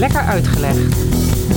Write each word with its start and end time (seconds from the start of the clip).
Lekker 0.00 0.20
Uitgelegd. 0.20 0.96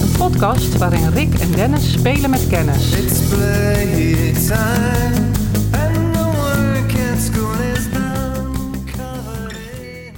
Een 0.02 0.12
podcast 0.18 0.78
waarin 0.78 1.10
Rick 1.10 1.34
en 1.40 1.52
Dennis 1.52 1.92
spelen 1.92 2.30
met 2.30 2.48
kennis. 2.48 2.92
It's 2.92 3.20
playtime, 3.28 5.32
and 5.72 6.14
the 6.14 6.32
work 6.36 7.12
at 7.12 7.20
school 7.20 7.54
is 7.76 7.88
now 7.92 8.74
covered 8.86 9.52
in. 9.52 10.14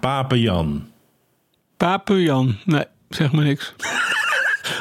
Pape 0.00 0.40
Jan. 0.40 0.88
Papujan. 1.76 2.56
Nee, 2.64 2.84
zeg 3.08 3.32
maar 3.32 3.44
niks. 3.44 3.74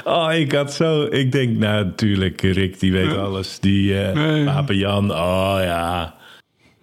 Oh, 0.04 0.34
ik 0.34 0.52
had 0.52 0.74
zo... 0.74 1.04
Ik 1.04 1.32
denk, 1.32 1.58
nou, 1.58 1.86
natuurlijk, 1.86 2.42
Rick, 2.42 2.80
die 2.80 2.92
weet 2.92 3.18
alles. 3.18 3.60
Die 3.60 4.00
eh 4.02 4.16
Nee. 4.16 4.44
Pape 4.44 4.78
Jan, 4.78 5.12
oh 5.12 5.58
ja. 5.62 6.15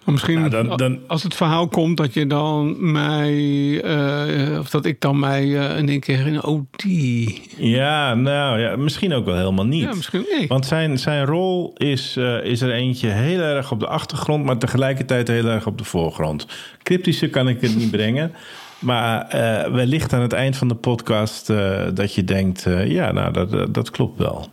Maar 0.05 0.15
misschien 0.15 0.39
Nou, 0.39 0.51
dan- 0.51 0.77
dan- 0.77 0.99
als 1.07 1.23
het 1.23 1.35
verhaal 1.35 1.69
komt 1.69 1.97
dat 1.97 2.15
je 2.15 2.27
dan 2.27 2.77
mij, 2.93 3.81
eh, 3.83 4.59
of 4.59 4.71
dat 4.71 4.85
ik 4.85 5.01
dan 5.01 5.19
mij 5.19 5.43
eh, 5.59 5.79
in 5.79 5.89
één 5.89 6.01
keer 6.01 6.17
herinner, 6.17 6.47
oh 6.47 6.63
die. 6.71 7.43
Ja, 7.57 8.15
nou 8.15 8.61
ja, 8.61 8.77
misschien 8.77 9.13
ook 9.13 9.25
wel 9.25 9.37
helemaal 9.37 9.67
niet. 9.67 9.83
Ja, 9.83 9.95
misschien 9.95 10.25
nee. 10.39 10.47
Want 10.47 10.67
zijn, 10.67 10.99
zijn 10.99 11.25
rol 11.25 11.73
is, 11.77 12.17
eh, 12.17 12.45
is 12.45 12.61
er 12.61 12.73
eentje 12.73 13.09
heel 13.09 13.41
erg 13.41 13.73
op 13.73 13.81
de 13.81 13.87
achtergrond, 13.87 14.45
maar 14.45 14.59
tegelijkertijd 14.59 15.29
heel 15.29 15.47
erg 15.47 15.67
op 15.67 15.79
de 15.79 15.85
voorgrond. 15.85 16.47
Cryptische 16.83 17.29
kan 17.29 17.49
ik 17.49 17.61
het 17.61 17.77
niet 17.77 17.91
brengen. 18.01 18.33
Maar 18.79 19.29
eh, 19.29 19.73
wellicht 19.73 20.13
aan 20.13 20.21
het 20.23 20.33
eind 20.33 20.57
van 20.57 20.69
de 20.69 20.75
podcast 20.75 21.51
eh, 21.51 21.83
dat 21.95 22.15
je 22.15 22.25
denkt, 22.25 22.67
eh, 22.67 22.91
ja, 22.91 23.13
nou, 23.13 23.33
dat, 23.33 23.51
dat, 23.51 23.75
dat 23.75 23.91
klopt 23.91 24.19
wel. 24.19 24.49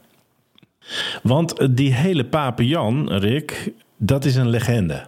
Want 1.23 1.67
die 1.75 1.94
hele 1.94 2.25
Pape 2.25 2.67
Jan, 2.67 3.09
Rick, 3.14 3.72
dat 3.97 4.25
is 4.25 4.36
een 4.36 4.50
legende. 4.50 5.08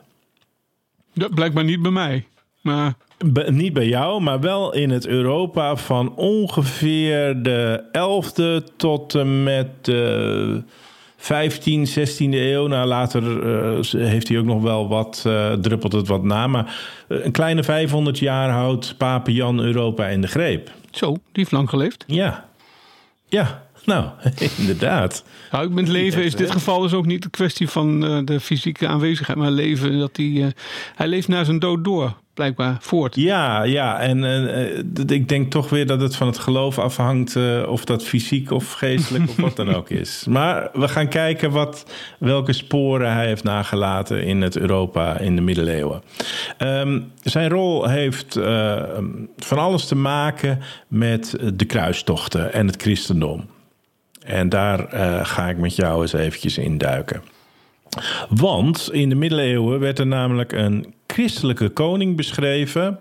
Ja, 1.13 1.27
blijkbaar 1.27 1.63
niet 1.63 1.81
bij 1.81 1.91
mij. 1.91 2.25
Maar 2.61 2.93
Be- 3.25 3.51
niet 3.51 3.73
bij 3.73 3.87
jou, 3.87 4.21
maar 4.21 4.39
wel 4.39 4.73
in 4.73 4.89
het 4.89 5.07
Europa 5.07 5.75
van 5.75 6.15
ongeveer 6.15 7.43
de 7.43 7.83
11e 7.91 8.75
tot 8.77 9.15
en 9.15 9.43
met 9.43 9.85
de 9.85 10.63
15, 11.17 11.87
16e 11.87 12.33
eeuw. 12.33 12.67
Nou, 12.67 12.87
later 12.87 13.23
eh, 13.47 13.79
heeft 13.91 14.27
hij 14.27 14.37
ook 14.37 14.45
nog 14.45 14.61
wel 14.61 14.87
wat, 14.87 15.23
eh, 15.27 15.53
druppelt 15.53 15.91
het 15.91 16.07
wat 16.07 16.23
na. 16.23 16.47
Maar 16.47 16.79
eh, 17.07 17.25
een 17.25 17.31
kleine 17.31 17.63
500 17.63 18.19
jaar 18.19 18.49
houdt 18.49 18.97
Pape 18.97 19.33
Jan 19.33 19.59
Europa 19.59 20.07
in 20.07 20.21
de 20.21 20.27
greep. 20.27 20.71
zo, 20.91 21.11
die 21.11 21.21
heeft 21.31 21.51
lang 21.51 21.69
geleefd. 21.69 22.03
Ja, 22.07 22.49
ja, 23.27 23.63
nou, 23.85 24.09
inderdaad. 24.57 25.23
Nou, 25.51 25.69
met 25.69 25.87
leven 25.87 26.23
is 26.23 26.31
hè? 26.31 26.37
dit 26.37 26.51
geval 26.51 26.81
dus 26.81 26.93
ook 26.93 27.05
niet 27.05 27.23
de 27.23 27.29
kwestie 27.29 27.69
van 27.69 28.05
eh, 28.05 28.19
de 28.25 28.39
fysieke 28.39 28.87
aanwezigheid, 28.87 29.37
maar 29.37 29.51
leven. 29.51 29.99
Dat 29.99 30.17
hij, 30.17 30.43
eh, 30.43 30.47
hij 30.95 31.07
leeft 31.07 31.27
na 31.27 31.43
zijn 31.43 31.59
dood 31.59 31.83
door, 31.83 32.13
blijkbaar 32.33 32.77
voort. 32.79 33.15
Ja, 33.15 33.63
ja, 33.63 33.99
en 33.99 34.23
eh, 34.23 35.15
ik 35.17 35.29
denk 35.29 35.51
toch 35.51 35.69
weer 35.69 35.87
dat 35.87 36.01
het 36.01 36.15
van 36.15 36.27
het 36.27 36.37
geloof 36.37 36.79
afhangt 36.79 37.35
of 37.67 37.85
dat 37.85 38.03
fysiek 38.03 38.51
of 38.51 38.71
geestelijk 38.71 39.29
of 39.29 39.35
wat 39.35 39.55
dan 39.55 39.73
ook 39.73 39.89
is. 40.03 40.25
Maar 40.29 40.69
we 40.73 40.87
gaan 40.87 41.07
kijken 41.07 41.51
wat, 41.51 41.85
welke 42.19 42.53
sporen 42.53 43.13
hij 43.13 43.25
heeft 43.25 43.43
nagelaten 43.43 44.23
in 44.23 44.41
het 44.41 44.57
Europa 44.57 45.17
in 45.17 45.35
de 45.35 45.41
middeleeuwen. 45.41 46.01
Ehm, 46.57 46.99
zijn 47.21 47.49
rol 47.49 47.87
heeft 47.87 48.39
van 49.37 49.57
alles 49.57 49.85
te 49.85 49.95
maken 49.95 50.59
met 50.87 51.35
de 51.53 51.65
kruistochten 51.65 52.53
en 52.53 52.67
het 52.67 52.81
christendom. 52.81 53.45
En 54.31 54.49
daar 54.49 54.85
eh, 54.85 55.25
ga 55.25 55.49
ik 55.49 55.57
met 55.57 55.75
jou 55.75 56.01
eens 56.01 56.13
eventjes 56.13 56.57
induiken. 56.57 57.21
Want 58.29 58.89
in 58.91 59.09
de 59.09 59.15
middeleeuwen 59.15 59.79
werd 59.79 59.99
er 59.99 60.07
namelijk 60.07 60.51
een 60.51 60.93
christelijke 61.07 61.69
koning 61.69 62.15
beschreven. 62.15 62.99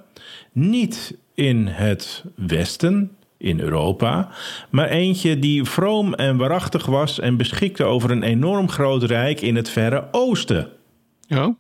Niet 0.53 1.17
in 1.35 1.67
het 1.67 2.25
Westen, 2.35 3.17
in 3.37 3.61
Europa, 3.61 4.29
maar 4.71 4.89
eentje 4.89 5.39
die 5.39 5.65
vroom 5.65 6.15
en 6.15 6.37
waarachtig 6.37 6.87
was 6.87 7.21
en 7.21 7.37
beschikte 7.37 7.85
over 7.85 8.11
een 8.11 8.23
enorm 8.23 8.69
groot 8.69 9.03
rijk 9.03 9.41
in 9.41 9.57
het 9.57 9.69
verre 9.69 10.09
Oosten. 10.11 10.69
Ja, 11.27 11.55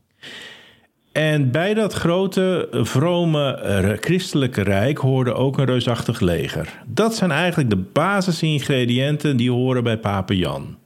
En 1.12 1.50
bij 1.50 1.74
dat 1.74 1.92
grote, 1.92 2.68
vrome 2.70 3.52
eh, 3.54 3.90
christelijke 4.00 4.62
rijk 4.62 4.98
hoorde 4.98 5.32
ook 5.34 5.58
een 5.58 5.64
reusachtig 5.64 6.20
leger. 6.20 6.68
Dat 6.86 7.14
zijn 7.14 7.30
eigenlijk 7.30 7.70
de 7.70 7.76
basisingrediënten 7.76 9.36
die 9.36 9.50
horen 9.50 9.84
bij 9.84 9.98
Pape 9.98 10.36
Jan. 10.36 10.76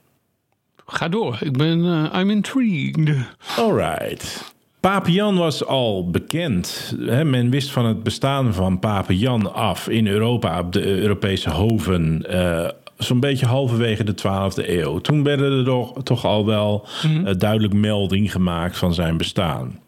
ga 0.87 1.09
door. 1.09 1.39
Ik 1.41 1.57
ben, 1.57 1.85
eh, 2.13 2.21
I'm 2.21 2.31
intrigued. 2.31 3.17
Alright. 3.59 4.53
Pape 4.81 5.13
Jan 5.13 5.37
was 5.37 5.65
al 5.67 6.11
bekend. 6.11 6.95
Men 7.25 7.51
wist 7.51 7.71
van 7.71 7.85
het 7.87 8.03
bestaan 8.03 8.55
van 8.55 8.79
Pape 8.79 9.19
Jan 9.19 9.55
af 9.55 9.89
in 9.89 10.07
Europa, 10.07 10.59
op 10.61 10.73
de 10.73 10.85
Europese 11.01 11.51
hoven. 11.51 12.27
eh, 12.29 12.69
Zo'n 12.99 13.21
beetje 13.21 13.47
halverwege 13.47 14.05
de 14.05 14.15
12e 14.15 14.69
eeuw. 14.69 14.99
Toen 14.99 15.23
werden 15.23 15.59
er 15.59 15.65
toch, 15.65 16.03
toch 16.03 16.25
al 16.25 16.47
wel 16.47 16.87
eh, 17.03 17.35
duidelijk 17.39 17.73
melding 17.75 18.33
gemaakt 18.33 18.79
van 18.79 18.95
zijn 18.95 19.17
bestaan. 19.17 19.79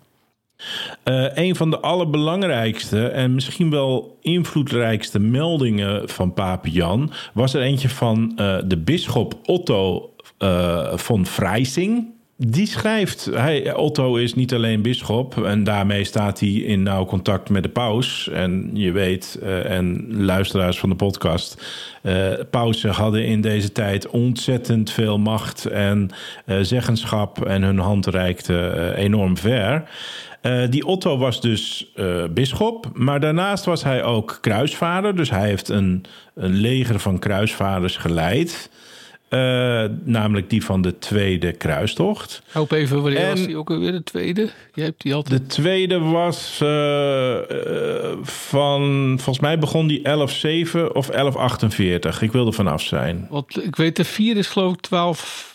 Eh, 1.02 1.24
een 1.34 1.56
van 1.56 1.70
de 1.70 1.80
allerbelangrijkste 1.80 3.08
en 3.08 3.34
misschien 3.34 3.70
wel 3.70 4.18
invloedrijkste 4.20 5.18
meldingen 5.18 6.08
van 6.08 6.34
Pape 6.34 6.70
Jan 6.70 7.12
was 7.32 7.54
er 7.54 7.62
eentje 7.62 7.88
van 7.88 8.32
eh, 8.36 8.56
de 8.64 8.76
bisschop 8.76 9.34
Otto 9.44 10.10
eh, 10.38 10.96
von 10.96 11.26
Freising. 11.26 12.14
Die 12.38 12.66
schrijft, 12.66 13.30
hij, 13.32 13.74
Otto 13.74 14.16
is 14.16 14.34
niet 14.34 14.54
alleen 14.54 14.82
bisschop 14.82 15.44
en 15.44 15.64
daarmee 15.64 16.04
staat 16.04 16.40
hij 16.40 16.48
in 16.48 16.82
nauw 16.82 17.04
contact 17.04 17.50
met 17.50 17.62
de 17.62 17.68
paus. 17.68 18.28
En 18.28 18.70
je 18.72 18.92
weet, 18.92 19.38
en 19.64 20.06
luisteraars 20.24 20.78
van 20.78 20.88
de 20.88 20.94
podcast, 20.94 21.64
eh 22.02 22.32
pausen 22.50 22.90
hadden 22.90 23.24
in 23.24 23.40
deze 23.40 23.72
tijd 23.72 24.08
ontzettend 24.08 24.90
veel 24.90 25.18
macht 25.18 25.66
en 25.66 26.10
zeggenschap 26.60 27.44
en 27.44 27.62
hun 27.62 27.78
hand 27.78 28.06
reikte 28.06 28.92
enorm 28.96 29.36
ver. 29.36 29.88
Eh, 30.46 30.70
die 30.70 30.86
Otto 30.86 31.18
was 31.18 31.40
dus 31.40 31.90
eh 31.94 32.24
bisschop, 32.30 32.90
maar 32.92 33.20
daarnaast 33.20 33.64
was 33.64 33.82
hij 33.82 34.04
ook 34.04 34.38
kruisvader. 34.40 35.16
Dus 35.16 35.30
hij 35.30 35.48
heeft 35.48 35.68
een, 35.68 36.04
een 36.34 36.54
leger 36.54 36.98
van 36.98 37.18
kruisvaders 37.18 37.96
geleid. 37.96 38.70
Eh, 39.28 39.84
namelijk 40.04 40.50
die 40.50 40.64
van 40.64 40.82
de 40.82 40.98
Tweede 40.98 41.52
Kruistocht. 41.52 42.42
Hoop 42.52 42.72
even, 42.72 43.02
wanneer 43.02 43.20
En- 43.20 43.30
was 43.30 43.46
die 43.46 43.56
ook 43.56 43.70
alweer 43.70 43.92
de 43.92 44.02
tweede? 44.02 44.50
Jij 44.74 44.84
hebt 44.84 45.02
die 45.02 45.14
altijd... 45.14 45.40
De 45.40 45.46
tweede 45.46 45.98
was 45.98 46.56
van, 48.22 49.14
volgens 49.16 49.40
mij 49.40 49.58
begon 49.58 49.86
die 49.86 50.02
1107 50.02 50.94
of 50.94 51.06
1148. 51.06 52.22
Ik 52.22 52.32
wil 52.32 52.46
er 52.46 52.52
vanaf 52.52 52.82
zijn. 52.82 53.26
Want 53.30 53.64
ik 53.64 53.76
weet, 53.76 53.96
de 53.96 54.04
vierde 54.04 54.40
is 54.40 54.46
geloof 54.46 54.72
ik 54.72 54.80
12 54.80 55.54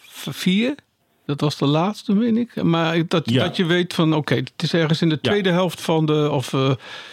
Dat 1.31 1.41
was 1.41 1.57
de 1.57 1.65
laatste, 1.65 2.17
weet 2.17 2.37
ik. 2.37 2.63
Maar 2.63 3.07
dat, 3.07 3.29
Ja. 3.29 3.43
dat 3.43 3.55
je 3.55 3.65
weet 3.65 3.93
van, 3.93 4.13
oké, 4.13 4.35
het 4.35 4.51
is 4.57 4.73
ergens 4.73 5.01
in 5.01 5.09
de 5.09 5.17
Ja. 5.21 5.29
tweede 5.29 5.49
helft 5.51 5.81
van 5.81 6.05
de... 6.05 6.29
Of, 6.31 6.53
eh, 6.53 6.71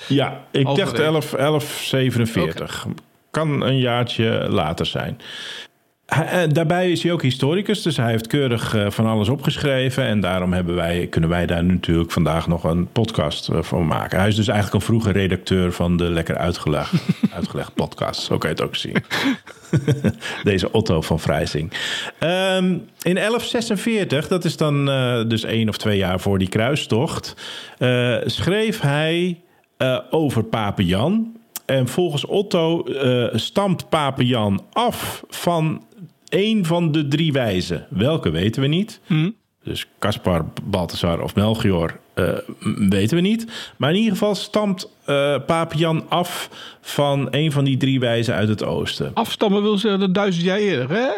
Ja, 0.09 0.45
ik 0.51 0.65
dacht 0.65 0.77
Halverwege. 0.79 1.03
11, 1.03 1.35
1147. 1.37 2.87
Kan 3.31 3.63
een 3.63 3.79
jaartje 3.79 4.47
later 4.51 4.87
zijn. 4.87 5.21
Hij- 6.09 6.27
eh, 6.27 6.49
daarbij 6.53 6.91
is 6.91 7.03
hij 7.03 7.13
ook 7.13 7.23
historicus, 7.23 7.83
dus 7.83 7.97
hij 7.97 8.11
heeft 8.11 8.27
keurig 8.27 8.75
eh, 8.75 8.91
van 8.91 9.07
alles 9.07 9.29
opgeschreven. 9.29 10.05
En 10.05 10.21
daarom 10.21 10.53
hebben 10.53 10.75
wij, 10.75 11.07
kunnen 11.07 11.31
wij 11.31 11.47
daar 11.47 11.65
natuurlijk 11.65 12.11
vandaag 12.11 12.47
nog 12.47 12.65
een 12.65 12.93
podcast 12.93 13.49
eh, 13.49 13.63
van 13.63 13.87
maken. 13.87 14.19
Hij 14.19 14.29
is 14.29 14.37
dus 14.37 14.49
eigenlijk 14.49 14.81
een 14.81 14.87
vroege 14.89 15.11
redacteur 15.13 15.73
van 15.73 15.97
de 15.97 16.05
Lekker 16.05 16.37
Uitgelegd, 16.37 16.93
uitgelegd 17.35 17.75
podcast. 17.75 18.21
Zo 18.21 18.39
kan 18.39 18.51
je 18.51 18.57
het 18.57 18.65
ook 18.65 18.77
zien. 18.77 18.97
Deze 20.43 20.73
Otto 20.73 21.01
van 21.01 21.21
Vrijsing. 21.21 21.73
Ehm, 22.19 22.65
in 23.03 23.15
1146, 23.15 24.29
dat 24.29 24.45
is 24.45 24.57
dan 24.57 24.85
dus 25.29 25.45
één 25.45 25.69
of 25.69 25.77
twee 25.77 25.99
jaar 25.99 26.21
voor 26.21 26.39
die 26.39 26.49
kruistocht, 26.49 27.35
schreef 28.25 28.81
hij 28.81 29.41
over 30.11 30.45
Pape 30.45 30.85
Jan. 30.85 31.37
En 31.67 31.89
volgens 31.89 32.27
Otto 32.27 32.85
stamt 33.33 33.89
Pape 33.89 34.27
Jan 34.27 34.65
af 34.73 35.23
van 35.29 35.83
een 36.31 36.65
van 36.65 36.93
de 36.93 37.09
drie 37.09 37.33
wijzen. 37.33 37.87
Welke 37.91 38.31
weten 38.31 38.63
we 38.63 38.69
niet. 38.69 39.01
Dus 39.63 39.87
Caspar, 39.99 40.45
Balthasar 40.65 41.21
of 41.23 41.35
Melchior 41.35 41.99
eh, 42.15 42.29
weten 42.89 43.17
we 43.17 43.23
niet. 43.23 43.47
Maar 43.77 43.91
in 43.91 43.97
ieder 43.97 44.13
geval 44.13 44.35
stamt 44.35 44.91
eh 45.05 45.37
Pape 45.47 45.77
Jan 45.77 46.05
af 46.09 46.51
van 46.81 47.29
een 47.31 47.53
van 47.53 47.65
die 47.65 47.77
drie 47.77 48.01
wijzen 48.01 48.35
uit 48.35 48.49
het 48.49 48.65
oosten. 48.65 49.11
afstammen 49.15 49.63
wil 49.63 49.79
zeggen 49.79 50.01
dat 50.01 50.15
duizend 50.15 50.45
jaar 50.45 50.59
eerder, 50.59 50.91
hè? 50.91 51.11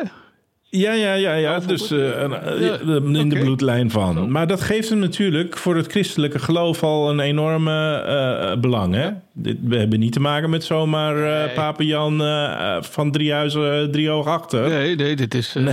Ja, 0.71 0.93
ja, 0.93 1.15
ja, 1.15 1.35
ja. 1.35 1.59
Dus 1.61 1.91
eh, 1.91 2.25
eh, 2.25 2.81
in 3.13 3.29
de 3.29 3.39
bloedlijn 3.39 3.91
van. 3.91 4.31
Maar 4.31 4.47
dat 4.47 4.61
geeft 4.61 4.89
hem 4.89 4.99
natuurlijk 4.99 5.57
voor 5.57 5.77
het 5.77 5.87
christelijke 5.87 6.39
geloof 6.39 6.83
al 6.83 7.11
een 7.11 7.21
enorme 7.21 7.95
eh, 7.95 8.61
belang. 8.61 8.95
Hè? 8.95 9.11
Dit, 9.33 9.57
we 9.63 9.77
hebben 9.77 9.99
niet 10.01 10.13
te 10.13 10.21
maken 10.21 10.51
met 10.51 10.65
zomaar 10.65 11.15
Nee. 11.15 11.55
Pape 11.55 11.87
Jan 11.87 12.23
eh, 12.23 12.77
van 12.83 13.11
drie 13.11 13.33
huizen, 13.33 13.81
eh, 13.83 13.89
drie 13.89 14.09
hoog 14.09 14.27
achter. 14.27 14.69
Nee, 14.69 14.97
nee, 14.97 15.17
dit 15.17 15.35
is... 15.35 15.55
eh, 15.57 15.65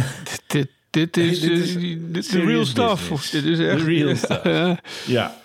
dit, 0.48 0.68
dit, 0.90 1.14
dit 1.14 1.18
is, 1.18 1.40
dit 1.40 2.00
de 2.14 2.22
serious 2.22 2.48
real 2.50 2.66
stuff. 2.98 3.30
Dit 3.30 3.44
is 3.44 3.60
echt... 3.60 3.78
The 3.80 3.86
real 3.86 4.16
stuff. 4.26 4.44
Ja. 4.44 4.80
Ja. 5.06 5.36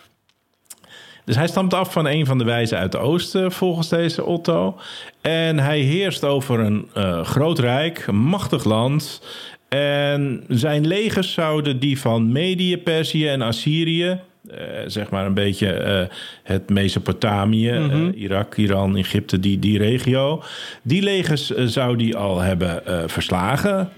Dus 1.25 1.37
hij 1.37 1.47
stamt 1.47 1.75
af 1.75 1.93
van 1.93 2.07
een 2.07 2.27
van 2.27 2.39
de 2.39 2.45
wijzen 2.45 2.79
uit 2.79 2.93
de 2.93 2.99
oosten, 2.99 3.53
volgens 3.53 3.89
deze 3.89 4.25
Otto. 4.25 4.79
En 5.21 5.59
hij 5.59 5.79
heerst 5.79 6.25
over 6.25 6.61
een 6.61 6.89
eh, 6.95 7.25
groot 7.25 7.59
rijk, 7.59 8.05
een 8.07 8.17
machtig 8.17 8.65
land. 8.65 9.23
En 9.69 10.45
zijn 10.49 10.87
legers 10.87 11.33
zouden 11.33 11.79
die 11.79 12.01
van 12.01 12.33
Medië, 12.33 12.79
Perzië 12.79 13.27
en 13.29 13.43
Assyrië... 13.43 14.21
eh, 14.51 14.57
zeg 14.87 15.11
maar 15.11 15.27
een 15.27 15.35
beetje 15.35 15.73
eh, 15.73 16.07
het 16.43 16.71
Mesopotamië, 16.71 17.71
eh, 17.71 18.07
Irak, 18.15 18.57
Iran, 18.57 18.97
Egypte, 18.97 19.41
die, 19.41 19.59
die 19.59 19.79
regio. 19.79 20.43
Die 20.83 21.03
legers 21.03 21.49
zou 21.49 21.97
die 21.97 22.17
al 22.17 22.41
hebben 22.41 22.83
verslagen 23.11 23.91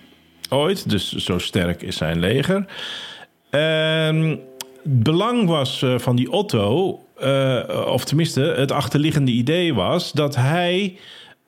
ooit. 0.49 0.91
Dus 0.91 1.12
zo 1.12 1.38
sterk 1.38 1.82
is 1.82 1.97
zijn 1.97 2.19
leger. 2.19 2.65
Ehm, 3.50 4.29
het 4.82 5.03
belang 5.03 5.49
was 5.49 5.85
van 5.97 6.17
die 6.17 6.31
Otto, 6.31 7.00
eh, 7.19 7.87
of 7.87 8.05
tenminste, 8.05 8.41
het 8.41 8.73
achterliggende 8.73 9.31
idee 9.31 9.75
was 9.75 10.13
dat 10.13 10.37
hij 10.37 10.99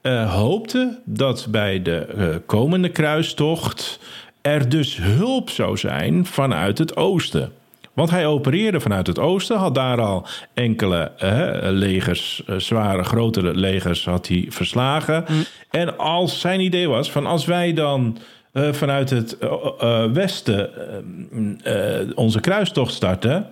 eh, 0.06 0.34
hoopte 0.34 0.98
dat 1.04 1.46
bij 1.50 1.82
de 1.82 1.96
eh, 1.96 2.28
komende 2.46 2.88
kruistocht 2.88 3.98
er 4.42 4.68
dus 4.68 4.96
hulp 4.96 5.50
zou 5.50 5.76
zijn 5.76 6.26
vanuit 6.26 6.78
het 6.78 6.96
oosten. 6.96 7.52
Want 7.92 8.10
hij 8.10 8.26
opereerde 8.26 8.80
vanuit 8.80 9.06
het 9.06 9.18
oosten, 9.18 9.56
had 9.56 9.74
daar 9.74 10.00
al 10.00 10.26
enkele 10.54 11.12
eh, 11.18 11.70
legers, 11.70 12.42
zware, 12.56 13.02
grotere 13.04 13.54
legers, 13.54 14.04
had 14.04 14.28
hij 14.28 14.46
verslagen. 14.48 15.24
En 15.70 15.98
als 15.98 16.40
zijn 16.40 16.60
idee 16.60 16.88
was 16.88 17.10
van 17.10 17.26
als 17.26 17.44
wij 17.44 17.72
dan 17.72 18.18
vanuit 18.72 19.10
het 19.10 19.36
westen 20.12 20.70
eh, 21.62 22.08
onze 22.14 22.40
kruistocht 22.40 22.92
starten. 22.94 23.46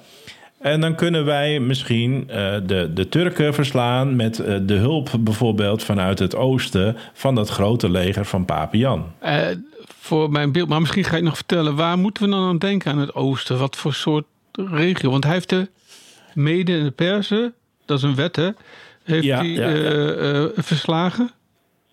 En 0.65 0.81
dan 0.81 0.95
kunnen 0.95 1.25
wij 1.25 1.61
misschien 1.61 2.25
eh, 2.31 2.55
de, 2.67 2.91
de 2.95 3.09
Turken 3.09 3.55
verslaan 3.55 4.17
met 4.17 4.39
eh, 4.39 4.57
de 4.63 4.75
hulp 4.75 5.11
bijvoorbeeld 5.21 5.83
vanuit 5.83 6.19
het 6.19 6.35
oosten 6.37 6.97
van 7.13 7.35
dat 7.35 7.49
grote 7.49 7.91
leger 7.91 8.25
van 8.25 8.45
Pape 8.45 8.77
Jan. 8.77 9.13
Eh, 9.19 9.47
voor 9.99 10.31
mijn 10.31 10.53
beeld, 10.53 10.69
maar 10.69 10.81
misschien 10.81 11.05
ga 11.05 11.17
je 11.17 11.23
nog 11.23 11.37
vertellen, 11.37 11.75
waar 11.75 11.99
moeten 11.99 12.25
we 12.25 12.31
dan 12.31 12.49
aan 12.49 12.59
denken 12.59 12.93
aan 12.93 12.99
het 12.99 13.15
oosten? 13.15 13.59
Wat 13.59 13.77
voor 13.77 13.95
soort 13.95 14.25
regio? 14.53 15.11
Want 15.11 15.25
hij 15.25 15.33
heeft 15.33 15.49
de 15.49 15.69
Mede 16.35 16.79
en 16.79 16.85
de 16.85 16.91
Perzen, 16.91 17.55
dat 17.85 17.99
is 17.99 18.05
een 18.05 18.15
wet 18.15 18.37
hè, 18.37 18.51
heeft 19.03 19.25
Ja, 19.25 19.37
hij 19.37 19.49
ja, 19.49 19.69
ja. 19.69 20.49
verslagen. 20.55 21.31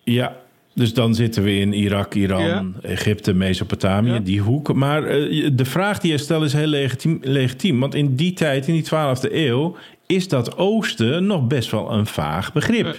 Ja, 0.02 0.36
dus 0.74 0.94
dan 0.94 1.14
zitten 1.14 1.42
we 1.42 1.54
in 1.54 1.72
Irak, 1.72 2.14
Iran, 2.14 2.44
Ja. 2.44 2.88
Egypte, 2.88 3.32
Mesopotamië, 3.34 4.12
Ja. 4.12 4.18
die 4.18 4.40
hoek. 4.40 4.74
Maar 4.74 5.04
eh, 5.06 5.50
de 5.52 5.64
vraag 5.64 5.98
die 5.98 6.10
je 6.10 6.18
stelt 6.18 6.44
is 6.44 6.52
heel 6.52 6.66
legitiem, 6.66 7.18
legitiem. 7.22 7.80
Want 7.80 7.94
in 7.94 8.14
die 8.16 8.32
tijd, 8.32 8.68
in 8.68 8.74
die 8.74 8.84
12e 8.84 9.34
eeuw, 9.34 9.76
is 10.06 10.28
dat 10.28 10.56
oosten 10.56 11.26
nog 11.26 11.46
best 11.46 11.70
wel 11.70 11.92
een 11.92 12.06
vaag 12.06 12.52
begrip. 12.52 12.86
Ja. 12.86 12.94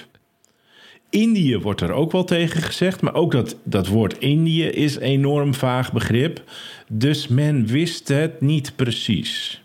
Indië 1.09 1.57
wordt 1.57 1.81
er 1.81 1.91
ook 1.91 2.11
wel 2.11 2.23
tegen 2.23 2.61
gezegd, 2.61 3.01
maar 3.01 3.13
ook 3.13 3.31
dat, 3.31 3.55
dat 3.63 3.87
woord 3.87 4.17
Indië 4.17 4.63
is 4.65 4.97
enorm 4.97 5.53
vaag 5.53 5.91
begrip. 5.93 6.41
Dus 6.87 7.27
men 7.27 7.65
wist 7.65 8.07
het 8.07 8.41
niet 8.41 8.73
precies. 8.75 9.62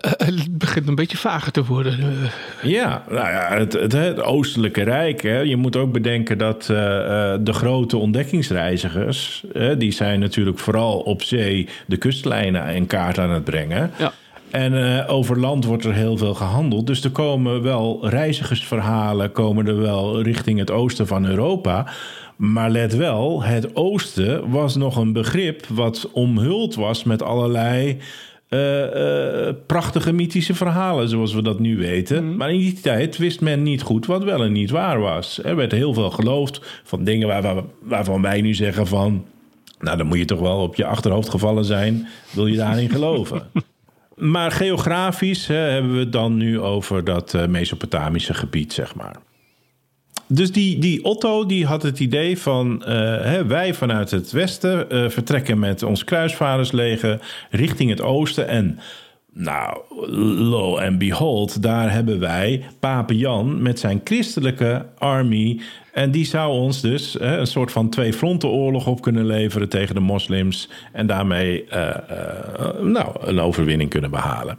Eh, 0.00 0.12
eh, 0.12 0.26
het 0.26 0.58
begint 0.58 0.88
een 0.88 0.94
beetje 0.94 1.16
vager 1.16 1.52
te 1.52 1.64
worden. 1.64 1.92
eh. 1.92 2.70
Ja, 2.70 3.02
nou 3.08 3.28
ja, 3.28 3.48
het, 3.58 3.72
het, 3.72 3.92
het 3.92 4.22
Oostelijke 4.22 4.82
Rijk. 4.82 5.22
Hè. 5.22 5.38
Je 5.38 5.56
moet 5.56 5.76
ook 5.76 5.92
bedenken 5.92 6.38
dat 6.38 6.64
de 6.66 7.52
grote 7.52 7.96
ontdekkingsreizigers... 7.96 9.44
die 9.78 9.92
zijn 9.92 10.20
natuurlijk 10.20 10.58
vooral 10.58 10.98
op 10.98 11.22
zee 11.22 11.68
de 11.86 11.96
kustlijnen 11.96 12.74
in 12.74 12.86
kaart 12.86 13.18
aan 13.18 13.30
het 13.30 13.44
brengen. 13.44 13.90
Ja. 13.98 14.12
En 14.50 15.06
over 15.06 15.38
land 15.38 15.64
wordt 15.64 15.84
er 15.84 15.94
heel 15.94 16.16
veel 16.16 16.34
gehandeld. 16.34 16.86
Dus 16.86 17.04
er 17.04 17.10
komen 17.10 17.62
wel 17.62 18.08
reizigersverhalen... 18.08 19.32
komen 19.32 19.66
er 19.66 19.80
wel 19.80 20.22
richting 20.22 20.58
het 20.58 20.70
oosten 20.70 21.06
van 21.06 21.26
Europa... 21.26 21.86
Maar 22.36 22.70
let 22.70 22.96
wel, 22.96 23.42
het 23.42 23.76
oosten 23.76 24.50
was 24.50 24.76
nog 24.76 24.96
een 24.96 25.12
begrip... 25.12 25.66
wat 25.66 26.08
omhuld 26.12 26.74
was 26.74 27.04
met 27.04 27.22
allerlei 27.22 27.98
eh, 28.52 29.48
eh, 29.48 29.54
prachtige 29.66 30.12
mythische 30.12 30.54
verhalen, 30.54 31.08
zoals 31.08 31.34
we 31.34 31.42
dat 31.42 31.58
nu 31.58 31.76
weten. 31.76 32.36
Maar 32.36 32.50
in 32.52 32.58
die 32.58 32.80
tijd 32.80 33.16
wist 33.16 33.40
men 33.40 33.62
niet 33.62 33.82
goed 33.82 34.06
wat 34.06 34.24
wel 34.24 34.42
en 34.42 34.52
niet 34.52 34.70
waar 34.70 35.00
was. 35.00 35.40
Er 35.44 35.56
werd 35.56 35.72
heel 35.72 35.94
veel 35.94 36.10
geloofd 36.10 36.60
van 36.84 37.04
dingen 37.04 37.28
waar, 37.28 37.42
waar- 37.42 37.62
waarvan 37.82 38.22
wij 38.22 38.40
nu 38.40 38.54
zeggen 38.54 38.86
van... 38.86 39.24
nou, 39.80 39.96
dan 39.96 40.06
moet 40.06 40.18
je 40.18 40.24
toch 40.24 40.40
wel 40.40 40.58
op 40.58 40.74
je 40.74 40.84
achterhoofd 40.86 41.28
gevallen 41.28 41.64
zijn, 41.64 42.08
wil 42.32 42.46
je 42.46 42.56
daarin 42.56 42.90
geloven. 42.96 43.42
Maar 44.16 44.50
geografisch 44.50 45.46
hè, 45.46 45.54
hebben 45.54 45.92
we 45.92 45.98
het 45.98 46.12
dan 46.12 46.36
nu 46.36 46.60
over 46.60 47.04
dat 47.04 47.34
eh, 47.34 47.46
Mesopotamische 47.46 48.34
gebied, 48.34 48.72
zeg 48.72 48.94
maar. 48.94 49.16
Dus 50.34 50.52
die, 50.52 50.78
die 50.78 51.04
Otto 51.04 51.46
die 51.46 51.66
had 51.66 51.82
het 51.82 52.00
idee 52.00 52.38
van 52.38 52.84
eh, 52.84 52.94
hè, 53.20 53.46
wij 53.46 53.74
vanuit 53.74 54.10
het 54.10 54.30
westen 54.30 54.90
eh, 54.90 55.08
vertrekken 55.08 55.58
met 55.58 55.82
ons 55.82 56.04
kruisvaardersleger 56.04 57.20
richting 57.50 57.90
het 57.90 58.00
oosten. 58.00 58.48
En 58.48 58.78
nou, 59.34 59.78
lo 60.36 60.78
and 60.78 60.98
behold, 60.98 61.62
daar 61.62 61.92
hebben 61.92 62.18
wij 62.20 62.64
Pape 62.80 63.16
Jan 63.16 63.62
met 63.62 63.78
zijn 63.78 64.00
christelijke 64.04 64.86
army. 64.98 65.60
En 65.92 66.10
die 66.10 66.24
zou 66.24 66.52
ons 66.52 66.80
dus 66.80 67.16
hè, 67.18 67.38
een 67.38 67.46
soort 67.46 67.72
van 67.72 67.88
twee 67.88 68.12
fronten 68.12 68.48
oorlog 68.48 68.86
op 68.86 69.02
kunnen 69.02 69.26
leveren 69.26 69.68
tegen 69.68 69.94
de 69.94 70.00
moslims. 70.00 70.68
En 70.92 71.06
daarmee 71.06 71.64
eh, 71.64 72.80
nou, 72.80 73.16
een 73.20 73.40
overwinning 73.40 73.90
kunnen 73.90 74.10
behalen. 74.10 74.58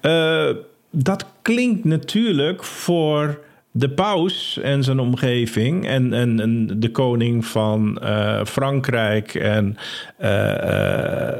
Eh, 0.00 0.48
dat 0.90 1.26
klinkt 1.42 1.84
natuurlijk 1.84 2.64
voor 2.64 3.40
de 3.72 3.88
paus 3.88 4.58
en 4.62 4.84
zijn 4.84 4.98
omgeving 4.98 5.86
en, 5.86 6.12
en, 6.12 6.66
de 6.80 6.90
koning 6.90 7.46
van 7.46 7.98
eh, 7.98 8.44
Frankrijk 8.44 9.34
en 9.34 9.76
eh, 10.16 11.30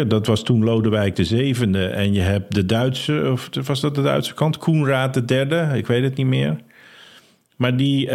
eh, 0.00 0.08
dat 0.08 0.26
was 0.26 0.42
toen 0.42 0.64
Lodewijk 0.64 1.16
de 1.16 1.24
zevende 1.24 1.86
en 1.86 2.12
je 2.12 2.20
hebt 2.20 2.54
de 2.54 2.66
Duitse 2.66 3.28
of 3.32 3.48
was 3.66 3.80
dat 3.80 3.94
de 3.94 4.02
Duitse 4.02 4.34
kant 4.34 4.58
Koenraad 4.58 5.14
de 5.14 5.24
derde 5.24 5.70
ik 5.74 5.86
weet 5.86 6.02
het 6.02 6.16
niet 6.16 6.26
meer 6.26 6.56
maar 7.56 7.76
die, 7.76 8.10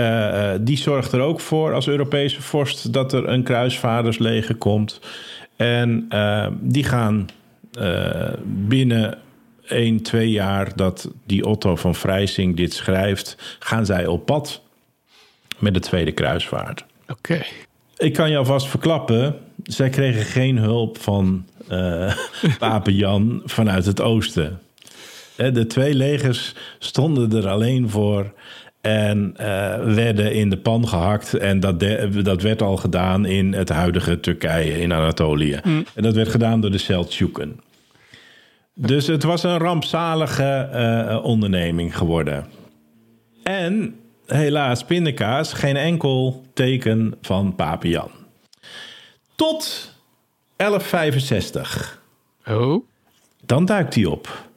die 0.62 0.78
zorgt 0.78 1.12
er 1.12 1.20
ook 1.20 1.40
voor 1.40 1.74
als 1.74 1.88
Europese 1.88 2.42
vorst 2.42 2.94
dat 2.94 3.14
er 3.14 3.30
een 3.30 3.44
kruisvaardersleger 3.44 4.56
komt. 4.56 5.02
En 5.56 6.07
die 6.60 6.84
gaan 6.84 7.30
binnen 8.44 9.18
1, 9.68 10.02
2 10.02 10.30
jaar 10.30 10.76
dat 10.76 11.09
die 11.26 11.45
Otto 11.45 11.76
van 11.76 11.95
Vrijsing 11.95 12.56
dit 12.56 12.74
schrijft, 12.74 13.57
gaan 13.59 13.86
zij 13.86 14.06
op 14.07 14.26
pad 14.26 14.62
met 15.57 15.74
de 15.74 15.80
tweede 15.80 16.12
kruisvaart. 16.12 16.86
Oké. 17.07 17.42
Ik 17.97 18.14
kan 18.14 18.30
je 18.30 18.38
alvast 18.38 18.68
verklappen, 18.68 19.36
zij 19.64 19.90
kregen 19.90 20.26
geen 20.26 20.57
hulp 20.57 20.97
van 20.97 21.45
eh 21.68 22.14
Pape 22.59 22.95
Jan 22.95 23.42
vanuit 23.45 23.86
het 23.86 24.02
oosten. 24.02 24.59
De 25.36 25.66
twee 25.68 25.94
legers 25.95 26.56
stonden 26.80 27.31
er 27.44 27.47
alleen 27.47 27.90
voor 27.90 28.33
en 28.81 29.33
eh, 29.38 29.45
werden 29.94 30.33
in 30.33 30.50
de 30.50 30.57
pan 30.57 30.88
gehakt. 30.88 31.33
En 31.33 31.59
dat, 31.59 31.80
de- 31.80 32.21
dat 32.24 32.42
werd 32.42 32.62
al 32.62 32.78
gedaan 32.78 33.26
in 33.26 33.54
het 33.54 33.69
huidige 33.69 34.19
Turkije, 34.19 34.80
in 34.81 34.94
Anatolië. 34.94 35.59
En 35.94 36.04
dat 36.04 36.16
werd 36.16 36.30
gedaan 36.30 36.62
door 36.62 36.71
de 36.71 36.78
Seldsjuken. 36.78 37.59
Dus 38.80 39.07
het 39.07 39.24
was 39.24 39.44
een 39.44 39.57
rampzalige 39.57 40.44
eh, 40.44 41.24
onderneming 41.24 41.98
geworden. 41.98 42.46
En 43.44 44.00
helaas, 44.26 44.84
pindakaas, 44.84 45.54
geen 45.54 45.76
enkel 45.76 46.46
teken 46.54 47.14
van 47.22 47.56
Pape 47.56 47.90
Jan. 47.90 48.12
Tot 49.36 49.94
1165. 50.56 52.02
Oh. 52.48 52.86
Dan 53.46 53.66
duikt 53.66 53.96
hij 53.96 54.06
op. 54.06 54.50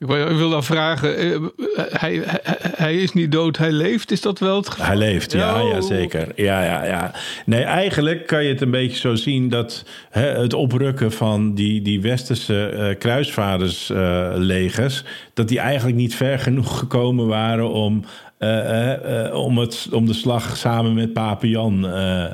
Ik 0.00 0.06
wil, 0.06 0.50
dan 0.50 0.64
vragen, 0.64 1.16
eh, 1.16 1.36
hij, 1.76 2.22
hij, 2.24 2.40
hij 2.76 2.96
is 2.96 3.12
niet 3.12 3.32
dood, 3.32 3.56
hij 3.56 3.72
leeft. 3.72 4.10
Is 4.10 4.20
dat 4.20 4.38
wel 4.38 4.56
het 4.56 4.68
geval? 4.68 4.86
Hij 4.86 4.96
leeft, 4.96 5.32
ja, 5.32 5.62
Oh. 5.62 5.70
ja 5.70 5.80
zeker. 5.80 6.28
Ja, 6.36 6.64
ja, 6.64 6.84
ja. 6.84 7.12
Nee, 7.46 7.62
eigenlijk 7.62 8.26
kan 8.26 8.42
je 8.44 8.48
het 8.48 8.60
een 8.60 8.70
beetje 8.70 8.98
zo 8.98 9.14
zien 9.14 9.48
dat 9.48 9.84
hè, 10.10 10.26
het 10.40 10.54
oprukken 10.54 11.12
van 11.12 11.54
die, 11.54 11.82
die 11.82 12.00
westerse 12.00 12.66
eh 12.66 12.98
kruisvaarderslegers, 12.98 15.04
dat 15.34 15.48
die 15.48 15.58
eigenlijk 15.58 15.96
niet 15.96 16.14
ver 16.14 16.38
genoeg 16.38 16.78
gekomen 16.78 17.26
waren 17.26 17.70
om, 17.70 18.04
eh, 18.38 18.58
eh, 18.58 19.26
eh, 19.26 19.34
om, 19.34 19.58
het, 19.58 19.88
om 19.92 20.06
de 20.06 20.14
slag 20.14 20.56
samen 20.56 20.94
met 20.94 21.12
Pape 21.12 21.48
Jan 21.48 21.86
eh, 21.88 22.24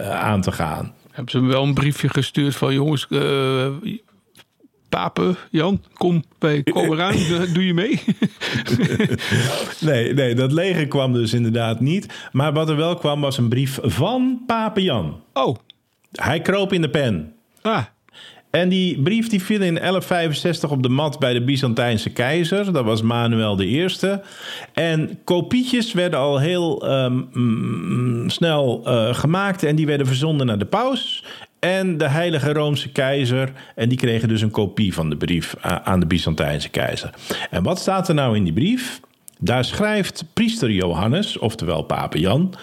eh, 0.00 0.10
aan 0.10 0.40
te 0.40 0.52
gaan. 0.52 0.94
Hebben 1.10 1.30
ze 1.30 1.36
hem 1.38 1.48
wel 1.48 1.62
een 1.62 1.74
briefje 1.74 2.08
gestuurd 2.08 2.56
van 2.56 2.74
jongens, 2.74 3.06
eh 4.90 5.00
Pape, 5.02 5.34
Jan, 5.50 5.82
kom, 5.94 6.24
wij 6.38 6.62
komen 6.62 6.92
eraan, 6.98 7.14
doe- 7.52 7.66
je 7.66 7.74
mee? 7.74 8.00
Nee, 9.80 10.14
nee, 10.14 10.34
dat 10.34 10.52
leger 10.52 10.86
kwam 10.88 11.12
dus 11.12 11.32
inderdaad 11.32 11.80
niet. 11.80 12.06
Maar 12.32 12.52
wat 12.52 12.68
er 12.68 12.76
wel 12.76 12.94
kwam 12.96 13.20
was 13.20 13.38
een 13.38 13.48
brief 13.48 13.78
van 13.82 14.42
Pape 14.46 14.82
Jan. 14.82 15.20
Oh, 15.32 15.56
Hij 16.12 16.40
kroop 16.40 16.72
in 16.72 16.80
de 16.82 16.90
pen. 16.90 17.32
ah, 17.62 17.84
En 18.50 18.68
die 18.68 19.02
brief 19.02 19.28
die 19.28 19.42
viel 19.42 19.60
in 19.62 19.74
1165 19.74 20.70
op 20.70 20.82
de 20.82 20.88
mat 20.88 21.18
bij 21.18 21.32
de 21.32 21.44
Byzantijnse 21.44 22.10
keizer. 22.10 22.72
Dat 22.72 22.84
was 22.84 23.02
Manuel 23.02 23.60
I. 23.60 23.86
En 24.72 25.18
kopietjes 25.24 25.92
werden 25.92 26.18
al 26.18 26.38
heel 26.38 26.86
ehm, 26.88 27.20
mm, 27.32 28.30
snel 28.30 28.82
eh, 28.84 29.14
gemaakt 29.14 29.62
en 29.62 29.76
die 29.76 29.86
werden 29.86 30.06
verzonden 30.06 30.46
naar 30.46 30.58
de 30.58 30.64
paus. 30.64 31.24
En 31.66 31.98
de 31.98 32.08
Heilige 32.08 32.52
Roomse 32.52 32.88
keizer. 32.88 33.52
En 33.74 33.88
die 33.88 33.98
kregen 33.98 34.28
dus 34.28 34.40
een 34.40 34.50
kopie 34.50 34.94
van 34.94 35.10
de 35.10 35.16
brief 35.16 35.54
aan 35.60 36.00
de 36.00 36.06
Byzantijnse 36.06 36.68
keizer. 36.68 37.10
En 37.50 37.62
wat 37.62 37.78
staat 37.78 38.08
er 38.08 38.14
nou 38.14 38.36
in 38.36 38.44
die 38.44 38.52
brief? 38.52 39.00
Daar 39.38 39.64
schrijft 39.64 40.24
priester 40.32 40.70
Johannes, 40.70 41.38
oftewel 41.38 41.82
Pape 41.82 42.18
Jan, 42.18 42.54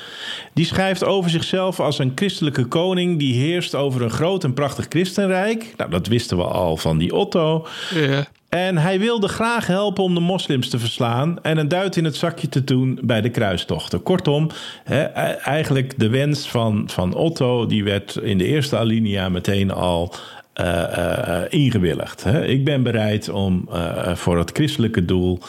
die 0.53 0.65
schrijft 0.65 1.03
over 1.03 1.29
zichzelf 1.29 1.79
als 1.79 1.99
een 1.99 2.11
christelijke 2.15 2.65
koning 2.65 3.19
die 3.19 3.33
heerst 3.33 3.75
over 3.75 4.01
een 4.01 4.09
groot 4.09 4.43
en 4.43 4.53
prachtig 4.53 4.85
christenrijk. 4.89 5.73
Nou, 5.77 5.89
dat 5.89 6.07
wisten 6.07 6.37
we 6.37 6.43
al 6.43 6.77
van 6.77 6.97
die 6.97 7.13
Otto. 7.15 7.67
Ja. 7.93 8.27
En 8.53 8.77
hij 8.77 8.99
wilde 8.99 9.27
graag 9.27 9.67
helpen 9.67 10.03
om 10.03 10.13
de 10.13 10.19
moslims 10.19 10.69
te 10.69 10.79
verslaan 10.79 11.43
en 11.43 11.57
een 11.57 11.67
duit 11.67 11.95
in 11.95 12.03
het 12.03 12.15
zakje 12.15 12.49
te 12.49 12.63
doen 12.63 12.99
bij 13.01 13.21
de 13.21 13.29
kruistochten. 13.29 14.03
Kortom, 14.03 14.49
e- 14.85 14.95
eigenlijk 15.43 15.99
de 15.99 16.09
wens 16.09 16.47
van, 16.47 16.89
van 16.89 17.13
Otto, 17.13 17.65
die 17.65 17.83
werd 17.83 18.15
in 18.15 18.37
de 18.37 18.45
eerste 18.45 18.77
alinea 18.77 19.29
meteen 19.29 19.71
al 19.71 20.13
eh, 20.53 20.97
eh, 20.97 21.43
ingewilligd. 21.49 22.25
Ik 22.25 22.65
ben 22.65 22.83
bereid 22.83 23.29
om 23.29 23.69
eh, 23.71 24.15
voor 24.15 24.37
het 24.37 24.51
christelijke 24.51 25.05
doel 25.05 25.39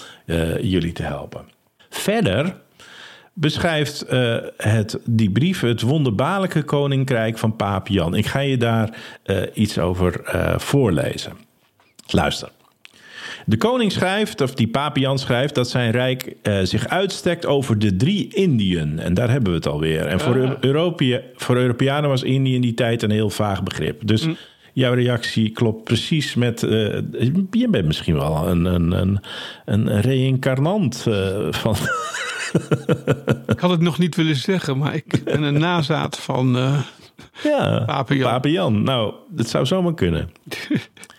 jullie 0.60 0.92
te 0.92 1.02
helpen. 1.02 1.44
Verder 1.90 2.54
beschrijft 3.32 4.04
het, 4.56 4.98
die 5.04 5.30
brief 5.30 5.60
het 5.60 5.80
wonderbaarlijke 5.80 6.62
koninkrijk 6.62 7.38
van 7.38 7.56
Paap 7.56 7.88
Jan. 7.88 8.14
Ik 8.14 8.26
ga 8.26 8.38
je 8.38 8.56
daar 8.56 8.96
iets 9.54 9.78
over 9.78 10.20
voorlezen. 10.58 11.32
Luister. 12.06 12.53
De 13.46 13.56
koning 13.56 13.92
schrijft, 13.92 14.40
of 14.40 14.54
die 14.54 14.68
Papian 14.68 15.18
schrijft, 15.18 15.54
dat 15.54 15.68
zijn 15.70 15.90
rijk 15.90 16.34
eh, 16.42 16.58
zich 16.62 16.88
uitstrekt 16.88 17.46
over 17.46 17.78
de 17.78 17.96
drie 17.96 18.34
Indiën. 18.34 18.98
En 18.98 19.14
daar 19.14 19.30
hebben 19.30 19.50
we 19.50 19.56
het 19.56 19.66
alweer. 19.66 20.06
En 20.06 20.20
voor, 20.20 20.56
Europea- 20.60 21.20
voor 21.34 21.56
Europeanen 21.56 22.08
was 22.10 22.22
Indië 22.22 22.54
in 22.54 22.60
die 22.60 22.74
tijd 22.74 23.02
een 23.02 23.10
heel 23.10 23.30
vaag 23.30 23.62
begrip. 23.62 24.06
Dus 24.06 24.26
jouw 24.72 24.94
reactie 24.94 25.50
klopt 25.50 25.84
precies 25.84 26.34
met. 26.34 26.62
eh, 26.62 26.70
je 27.50 27.68
bent 27.70 27.86
misschien 27.86 28.14
wel 28.14 28.48
een, 28.48 28.64
een, 28.64 28.92
een, 28.92 29.20
een 29.64 30.00
reïncarnant 30.00 31.04
eh, 31.08 31.46
van. 31.50 31.76
Ik 33.46 33.58
had 33.60 33.70
het 33.70 33.80
nog 33.80 33.98
niet 33.98 34.14
willen 34.16 34.36
zeggen, 34.36 34.78
maar 34.78 34.94
ik 34.94 35.20
ben 35.24 35.42
een 35.42 35.58
nazaat 35.58 36.18
van. 36.20 36.56
Ja. 37.42 37.84
Pape 38.06 38.50
Jan. 38.50 38.82
Nou, 38.82 39.14
dat 39.30 39.48
zou 39.48 39.66
zomaar 39.66 39.94
kunnen. 39.94 40.30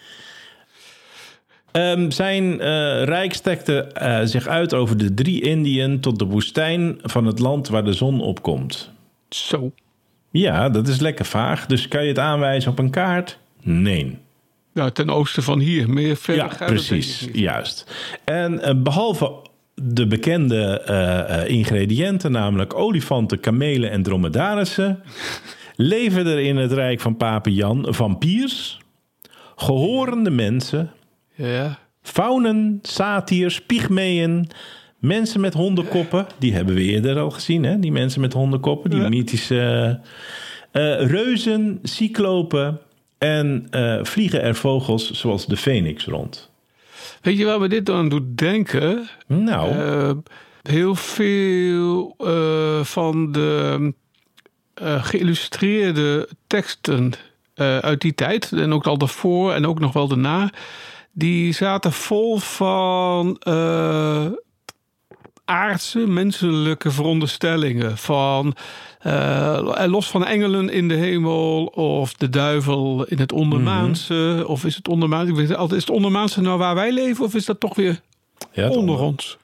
Ehm, 1.75 2.09
zijn 2.09 2.59
eh, 2.59 3.03
rijk 3.03 3.33
stekte 3.33 3.83
eh, 3.83 4.19
zich 4.23 4.47
uit 4.47 4.73
over 4.73 4.97
de 4.97 5.13
drie 5.13 5.41
Indiën 5.41 5.99
tot 5.99 6.19
de 6.19 6.25
woestijn 6.25 6.99
van 7.01 7.25
het 7.25 7.39
land 7.39 7.67
waar 7.67 7.83
de 7.83 7.93
zon 7.93 8.21
opkomt. 8.21 8.91
zo. 9.29 9.71
Ja, 10.31 10.69
dat 10.69 10.87
is 10.87 10.99
lekker 10.99 11.25
vaag. 11.25 11.65
Dus 11.65 11.87
kan 11.87 12.01
je 12.01 12.07
het 12.07 12.19
aanwijzen 12.19 12.71
op 12.71 12.79
een 12.79 12.89
kaart? 12.89 13.37
Nee. 13.61 14.17
Nou, 14.73 14.91
ten 14.91 15.09
oosten 15.09 15.43
van 15.43 15.59
hier. 15.59 15.89
Meer 15.89 16.15
verder 16.15 16.55
Ja, 16.59 16.65
precies. 16.65 17.27
Juist. 17.33 17.91
En 18.23 18.61
eh, 18.61 18.75
behalve 18.77 19.31
de 19.73 20.07
bekende 20.07 21.45
ingrediënten, 21.47 22.31
namelijk 22.31 22.73
olifanten, 22.73 23.39
kamelen 23.39 23.91
en 23.91 24.03
dromedarissen, 24.03 25.03
leven 25.75 26.25
er 26.25 26.39
in 26.39 26.57
het 26.57 26.71
rijk 26.71 26.99
van 26.99 27.17
Pape 27.17 27.53
Jan 27.53 27.85
vampiers, 27.89 28.79
gehorende 29.55 30.29
mensen, 30.29 30.91
Ja. 31.35 31.79
faunen, 32.01 32.79
satiers, 32.81 33.61
pygmeeën, 33.61 34.49
mensen 34.99 35.41
met 35.41 35.53
hondenkoppen. 35.53 36.27
Die 36.39 36.53
hebben 36.53 36.75
we 36.75 36.81
eerder 36.81 37.19
al 37.19 37.31
gezien, 37.31 37.63
hè? 37.63 37.79
Die 37.79 37.91
mensen 37.91 38.21
met 38.21 38.33
hondenkoppen, 38.33 38.89
die 38.89 38.99
Ja. 39.01 39.09
mythische 39.09 39.99
eh, 40.71 41.05
reuzen, 41.07 41.79
cyclopen 41.83 42.79
en 43.17 43.67
eh, 43.69 43.99
vliegen 44.03 44.41
er 44.41 44.55
vogels 44.55 45.11
zoals 45.11 45.45
de 45.45 45.57
feniks 45.57 46.05
rond. 46.05 46.51
Weet 47.21 47.37
je 47.37 47.45
waar 47.45 47.59
me 47.59 47.67
dit 47.67 47.89
aan 47.89 48.09
doet 48.09 48.37
denken? 48.37 49.07
Nou, 49.27 49.69
Eh, 49.71 50.11
heel 50.61 50.95
veel 50.95 52.15
eh, 52.17 52.83
van 52.83 53.31
de 53.31 53.93
eh, 54.73 55.03
geïllustreerde 55.03 56.29
teksten 56.47 57.11
eh, 57.53 57.77
uit 57.77 58.01
die 58.01 58.15
tijd, 58.15 58.51
en 58.51 58.73
ook 58.73 58.87
al 58.87 58.97
daarvoor 58.97 59.53
en 59.53 59.65
ook 59.67 59.79
nog 59.79 59.93
wel 59.93 60.07
daarna, 60.07 60.51
die 61.17 61.53
zaten 61.53 61.91
vol 61.91 62.37
van 62.37 63.37
eh, 63.39 64.25
aardse, 65.45 65.99
menselijke 65.99 66.91
veronderstellingen. 66.91 67.97
Van 67.97 68.55
eh, 68.99 69.83
los 69.85 70.09
van 70.09 70.25
engelen 70.25 70.69
in 70.69 70.87
de 70.87 70.93
hemel, 70.93 71.65
of 71.65 72.13
de 72.13 72.29
duivel 72.29 73.05
in 73.05 73.19
het 73.19 73.31
ondermaanse, 73.31 74.43
of 74.47 74.65
is 74.65 74.75
het 74.75 74.87
ondermaanse? 74.87 75.31
Ik 75.31 75.37
weet 75.37 75.55
altijd, 75.55 75.79
is 75.79 75.87
het 75.87 75.95
ondermaanse 75.95 76.41
nou 76.41 76.57
waar 76.57 76.75
wij 76.75 76.91
leven, 76.91 77.25
of 77.25 77.35
is 77.35 77.45
dat 77.45 77.59
toch 77.59 77.75
weer 77.75 78.01
ja, 78.51 78.69
onder 78.69 78.99
ons? 78.99 79.37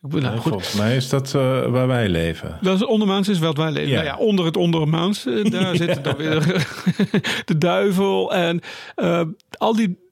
Nou, 0.00 0.36
goed. 0.36 0.42
Volgens 0.42 0.72
mij 0.72 0.96
is 0.96 1.08
dat 1.08 1.34
eh, 1.34 1.66
waar 1.66 1.86
wij 1.86 2.08
leven. 2.08 2.58
Dat 2.60 2.76
is 2.76 2.84
ondermaans 2.84 3.28
is 3.28 3.38
wat 3.38 3.56
wij 3.56 3.70
leven. 3.70 3.90
Ja. 3.90 4.02
Nou 4.02 4.06
ja, 4.06 4.16
onder 4.16 4.44
het 4.44 4.56
ondermaans, 4.56 5.24
daar 5.42 5.76
zitten 5.84 6.02
dan 6.02 6.16
weer 6.16 6.66
de 7.50 7.58
duivel 7.58 8.34
en 8.34 8.60
al 9.58 9.76
die. 9.76 10.06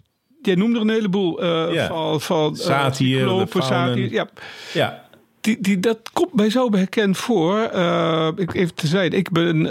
Jij 0.47 0.55
noemde 0.55 0.77
er 0.77 0.83
een 0.85 0.91
heleboel 0.91 1.43
eh, 1.43 1.73
Ja. 1.75 1.87
van, 1.87 2.21
van 2.21 2.47
eh, 2.59 2.87
de 2.89 2.95
cyclopen, 2.95 3.63
satier. 3.63 4.13
Ja, 4.13 4.29
Ja, 4.73 5.05
die, 5.41 5.61
die, 5.61 5.81
dat 5.81 5.99
komt 6.13 6.35
mij 6.35 6.51
zo 6.51 6.69
bekend 6.69 7.17
voor. 7.17 7.59
Eh, 7.59 8.29
ik, 8.37 8.55
even 8.55 8.75
te 8.75 8.87
zijn, 8.87 9.13
ik 9.13 9.31
ben 9.31 9.63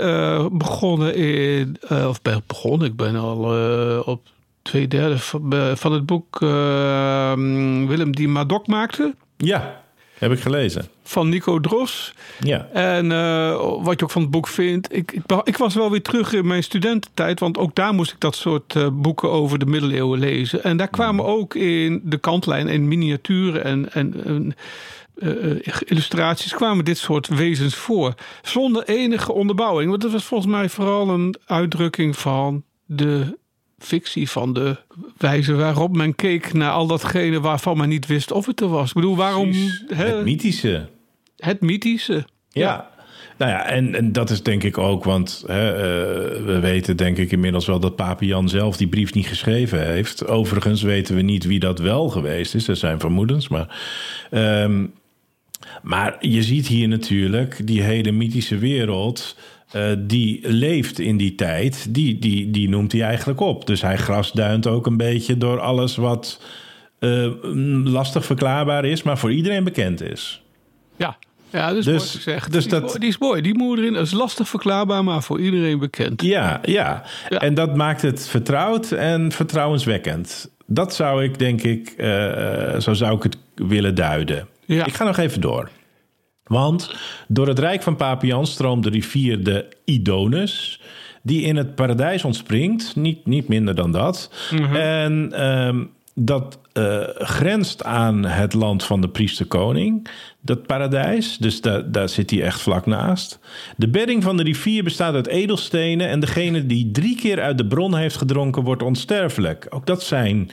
begonnen 0.58 1.16
in, 1.16 1.78
of 1.90 2.22
ben 2.22 2.44
begonnen, 2.48 2.88
ik 2.88 2.96
ben 2.96 3.16
al 3.16 3.38
op 4.04 4.22
twee 4.62 4.88
derde 4.88 5.18
van, 5.18 5.54
van 5.78 5.92
het 5.92 6.06
boek 6.06 6.42
eh, 6.42 7.34
Willem 7.88 8.16
die 8.16 8.28
Madoc 8.28 8.68
maakte, 8.68 9.16
ja, 9.38 9.84
heb 10.18 10.32
ik 10.32 10.40
gelezen. 10.40 10.88
van 11.04 11.30
Nico 11.30 11.60
Dros. 11.60 12.14
Ja, 12.40 12.68
En 12.74 13.12
eh, 13.12 13.84
wat 13.84 14.00
je 14.00 14.04
ook 14.06 14.12
van 14.12 14.22
het 14.22 14.32
boek 14.32 14.48
vindt. 14.48 14.96
Ik, 14.96 15.12
ik, 15.12 15.24
ik 15.44 15.58
was 15.58 15.76
wel 15.76 15.92
weer 15.92 16.02
terug 16.02 16.34
in 16.34 16.48
mijn 16.48 16.64
studententijd. 16.64 17.40
Want 17.40 17.58
ook 17.58 17.76
daar 17.76 17.94
moest 17.94 18.12
ik 18.12 18.20
dat 18.20 18.36
soort 18.36 18.76
eh, 18.76 18.88
boeken 18.92 19.32
over 19.32 19.60
de 19.60 19.66
middeleeuwen 19.66 20.20
lezen. 20.20 20.64
En 20.64 20.78
daar 20.78 20.88
kwamen 20.88 21.26
ook 21.26 21.56
in 21.56 22.02
de 22.04 22.18
kantlijn 22.18 22.68
en 22.68 22.88
miniaturen 22.88 23.64
en, 23.64 23.92
en, 23.94 24.24
en, 24.26 24.56
eh, 25.16 25.74
illustraties 25.86 26.54
kwamen 26.54 26.86
dit 26.86 26.98
soort 26.98 27.28
wezens 27.28 27.76
voor. 27.76 28.14
Zonder 28.42 28.84
enige 28.84 29.34
onderbouwing. 29.34 29.90
Want 29.90 30.02
dat 30.02 30.12
was 30.12 30.26
volgens 30.26 30.52
mij 30.52 30.70
vooral 30.70 31.10
een 31.10 31.36
uitdrukking 31.46 32.18
van 32.18 32.64
de 32.86 33.38
fictie 33.78 34.30
van 34.30 34.54
de 34.54 34.78
wijze 35.18 35.54
waarop 35.54 35.96
men 35.96 36.16
keek 36.16 36.54
naar 36.54 36.72
al 36.72 36.88
datgene 36.88 37.40
waarvan 37.40 37.78
men 37.78 37.90
niet 37.90 38.06
wist 38.06 38.32
of 38.32 38.46
het 38.46 38.62
er 38.62 38.68
was. 38.68 38.88
Ik 38.88 38.96
bedoel, 38.96 39.16
waarom 39.16 39.52
hè, 39.88 40.06
het 40.06 40.24
mythische. 40.24 40.90
het 41.38 41.62
mythische? 41.62 42.26
Ja. 42.50 42.94
Nou 43.38 43.52
ja, 43.52 43.66
en, 43.66 43.96
en 43.96 44.12
dat 44.12 44.30
is 44.30 44.44
denk 44.44 44.64
ik 44.64 44.78
ook, 44.78 45.04
want 45.04 45.44
hè, 45.48 45.72
eh, 45.72 46.46
we 46.46 46.60
weten 46.60 46.98
denk 46.98 47.18
ik 47.18 47.32
inmiddels 47.32 47.66
wel 47.66 47.80
dat 47.80 47.96
Pape 47.96 48.26
Jan 48.26 48.50
zelf 48.50 48.78
die 48.78 48.88
brief 48.88 49.14
niet 49.14 49.28
geschreven 49.28 49.86
heeft. 49.86 50.28
Overigens 50.28 50.82
weten 50.82 51.16
we 51.16 51.22
niet 51.22 51.46
wie 51.46 51.60
dat 51.60 51.80
wel 51.80 52.10
geweest 52.10 52.56
is. 52.56 52.68
Er 52.68 52.76
zijn 52.76 53.00
vermoedens, 53.00 53.48
maar... 53.48 53.80
ehm, 54.32 54.86
maar 55.82 56.16
je 56.20 56.44
ziet 56.44 56.68
hier 56.68 56.88
natuurlijk 56.88 57.68
die 57.68 57.82
hele 57.82 58.12
mythische 58.12 58.58
wereld... 58.58 59.36
eh, 59.76 59.92
die 60.00 60.40
leeft 60.44 61.00
in 61.00 61.18
die 61.18 61.36
tijd, 61.36 61.94
die, 61.94 62.20
die, 62.20 62.52
die 62.52 62.70
noemt 62.70 62.92
hij 62.92 63.02
eigenlijk 63.02 63.40
op. 63.40 63.68
Dus 63.68 63.82
hij 63.82 63.98
grasduint 63.98 64.68
ook 64.68 64.86
een 64.86 64.98
beetje 64.98 65.38
door 65.38 65.60
alles 65.60 65.96
wat 65.96 66.42
eh, 67.00 67.28
lastig 67.84 68.26
verklaarbaar 68.26 68.86
is... 68.86 69.04
maar 69.04 69.18
voor 69.18 69.32
iedereen 69.32 69.64
bekend 69.64 70.02
is. 70.02 70.42
Ja, 70.96 71.18
ja 71.50 71.68
dat 71.70 71.78
is 71.78 71.86
Dus- 71.86 71.94
mooi 71.98 72.10
gezegd. 72.10 72.52
dus 72.52 72.64
die, 72.64 72.72
dat- 72.72 72.84
is 72.84 72.88
mooi, 72.90 73.00
die 73.00 73.10
is 73.10 73.18
mooi. 73.18 73.42
Die 73.42 73.58
moet 73.58 73.78
erin. 73.78 73.94
Dat 73.94 74.06
is 74.06 74.12
lastig 74.12 74.48
verklaarbaar, 74.50 75.04
maar 75.04 75.24
voor 75.24 75.40
iedereen 75.40 75.80
bekend. 75.80 76.22
Ja, 76.22 76.60
ja, 76.66 77.04
Ja. 77.30 77.40
En 77.42 77.54
dat 77.54 77.76
maakt 77.76 78.02
het 78.02 78.28
vertrouwd 78.28 78.92
en 78.92 79.32
vertrouwenswekkend. 79.32 80.50
Dat 80.68 80.96
zou 80.96 81.24
ik, 81.24 81.40
denk 81.40 81.62
ik, 81.62 81.90
eh, 81.90 82.80
zo 82.80 82.94
zou 82.94 83.16
ik 83.16 83.24
het 83.24 83.38
willen 83.56 83.96
duiden. 83.96 84.48
Ja. 84.66 84.86
Ik 84.86 84.94
ga 84.94 85.04
nog 85.04 85.18
even 85.18 85.42
door. 85.42 85.70
Want 86.48 86.96
door 87.28 87.48
het 87.48 87.60
rijk 87.60 87.84
van 87.84 87.96
Papian 87.96 88.48
stroomt 88.48 88.84
de 88.84 88.90
rivier 88.90 89.44
de 89.44 89.66
Idonus... 89.86 90.82
die 91.22 91.42
in 91.42 91.56
het 91.56 91.76
paradijs 91.76 92.24
ontspringt, 92.24 92.96
niet, 92.96 93.26
niet 93.26 93.48
minder 93.48 93.76
dan 93.76 93.92
dat. 93.92 94.32
Mhm. 94.52 94.76
En 94.76 95.34
ehm, 95.34 95.84
dat 96.14 96.60
eh, 96.74 97.02
grenst 97.14 97.84
aan 97.84 98.26
het 98.26 98.54
land 98.54 98.84
van 98.84 99.02
de 99.02 99.10
priester-koning, 99.10 100.08
dat 100.42 100.66
paradijs. 100.66 101.38
Dus 101.38 101.62
daar, 101.62 101.92
daar 101.92 102.10
zit 102.10 102.30
hij 102.30 102.42
echt 102.42 102.62
vlak 102.62 102.86
naast. 102.86 103.40
De 103.78 103.88
bedding 103.88 104.24
van 104.24 104.38
de 104.38 104.44
rivier 104.44 104.84
bestaat 104.84 105.14
uit 105.14 105.28
edelstenen... 105.28 106.10
en 106.10 106.20
degene 106.20 106.66
die 106.66 106.92
drie 106.92 107.16
keer 107.16 107.42
uit 107.42 107.58
de 107.58 107.68
bron 107.68 107.96
heeft 107.96 108.18
gedronken 108.18 108.64
wordt 108.64 108.84
onsterfelijk. 108.84 109.68
Ook 109.70 109.86
dat 109.86 110.04
zijn... 110.04 110.52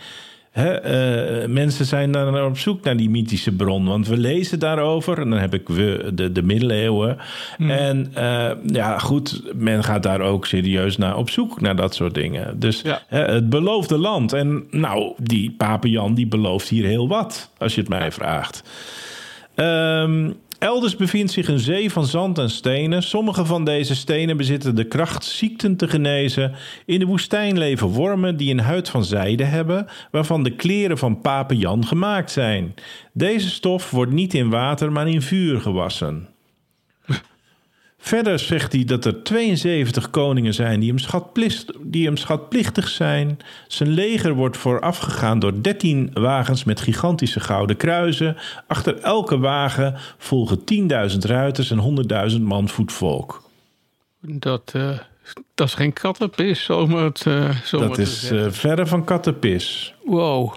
Eh, 0.53 1.47
mensen 1.49 1.85
zijn 1.85 2.13
daar 2.13 2.47
op 2.47 2.59
zoek 2.59 2.85
naar 2.85 2.97
die 2.97 3.11
mythische 3.11 3.53
bron. 3.53 3.85
Want 3.85 4.07
we 4.09 4.17
lezen 4.17 4.59
daarover. 4.59 5.19
En 5.19 5.31
dan 5.31 5.39
heb 5.39 5.55
ik 5.55 5.69
we, 5.69 6.11
de, 6.15 6.33
de 6.33 6.43
middeleeuwen. 6.43 7.17
En 7.59 8.11
eh, 8.15 8.51
ja, 8.67 8.99
goed, 8.99 9.43
men 9.55 9.85
gaat 9.85 10.03
daar 10.03 10.21
ook 10.21 10.47
serieus 10.47 10.97
naar 10.97 11.17
op 11.17 11.31
zoek. 11.31 11.61
Naar 11.61 11.77
dat 11.77 11.95
soort 11.95 12.15
dingen. 12.15 12.59
Dus 12.61 12.83
Ja. 12.83 13.03
het 13.07 13.49
beloofde 13.49 13.99
land. 13.99 14.33
En 14.33 14.67
nou, 14.71 15.13
die 15.17 15.55
Pape 15.57 15.89
Jan 15.91 16.15
die 16.15 16.27
belooft 16.27 16.69
hier 16.69 16.85
heel 16.87 17.09
wat. 17.09 17.51
Als 17.59 17.75
je 17.75 17.81
het 17.81 17.91
mij 17.91 18.13
vraagt. 18.13 18.63
Ehm, 19.55 20.31
elders 20.62 20.97
bevindt 20.97 21.33
zich 21.33 21.49
een 21.49 21.59
zee 21.59 21.92
van 21.92 22.07
zand 22.07 22.38
en 22.38 22.50
stenen. 22.50 23.02
Sommige 23.02 23.45
van 23.45 23.64
deze 23.64 23.95
stenen 23.95 24.37
bezitten 24.37 24.75
de 24.75 24.85
kracht 24.85 25.25
ziekten 25.25 25.76
te 25.76 25.88
genezen. 25.88 26.52
In 26.87 26.99
de 26.99 27.07
woestijn 27.07 27.59
leven 27.59 27.87
wormen 27.87 28.37
die 28.37 28.50
een 28.50 28.61
huid 28.61 28.88
van 28.88 29.04
zijde 29.04 29.45
hebben, 29.45 29.87
waarvan 30.11 30.42
de 30.42 30.57
kleren 30.57 30.99
van 30.99 31.21
Pape 31.21 31.57
Jan 31.57 31.87
gemaakt 31.87 32.31
zijn. 32.31 32.75
Deze 33.12 33.50
stof 33.50 33.90
wordt 33.90 34.12
niet 34.12 34.35
in 34.35 34.50
water, 34.50 34.92
maar 34.92 35.09
in 35.09 35.23
vuur 35.23 35.61
gewassen. 35.61 36.32
Verder 38.05 38.39
zegt 38.39 38.73
hij 38.73 38.85
dat 38.85 39.05
er 39.05 39.23
72 39.23 40.11
koningen 40.11 40.55
zijn 40.55 40.81
die 40.81 40.89
hem, 40.89 40.99
schatplicht, 40.99 41.73
die 41.81 42.07
hem 42.07 42.17
schatplichtig 42.17 42.89
zijn. 42.89 43.39
Zijn 43.69 43.89
leger 43.89 44.35
wordt 44.35 44.57
voorafgegaan 44.57 45.39
door 45.39 45.63
13 45.63 46.11
wagens 46.15 46.65
met 46.65 46.81
gigantische 46.81 47.41
gouden 47.41 47.77
kruizen. 47.77 48.37
Achter 48.67 49.01
elke 49.01 49.39
wagen 49.39 49.95
volgen 50.19 50.59
10.000 51.13 51.19
ruiters 51.19 51.71
en 51.71 52.07
100.000 52.33 52.41
man 52.41 52.69
voetvolk. 52.69 53.43
Dat, 54.21 54.73
eh, 54.75 54.99
dat 55.55 55.67
is 55.67 55.75
geen 55.75 55.93
kattenpis, 55.93 56.65
zomaar 56.65 57.05
het 57.05 57.27
eh 57.27 57.51
zomaar 57.65 57.89
Dat 57.89 57.99
is 57.99 58.31
eh, 58.31 58.47
verre 58.51 58.87
van 58.87 59.05
kattenpis. 59.05 59.95
wow. 60.05 60.55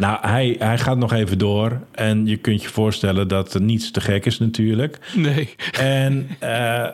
Nou, 0.00 0.18
hij, 0.20 0.56
hij 0.58 0.78
gaat 0.78 0.96
nog 0.96 1.12
even 1.12 1.38
door. 1.38 1.80
En 1.92 2.26
je 2.26 2.36
kunt 2.36 2.62
je 2.62 2.68
voorstellen 2.68 3.28
dat 3.28 3.54
er 3.54 3.60
niets 3.60 3.90
te 3.90 4.00
gek 4.00 4.26
is 4.26 4.38
natuurlijk. 4.38 4.98
Nee. 5.14 5.54
En, 5.78 6.28
eh, 6.38 6.88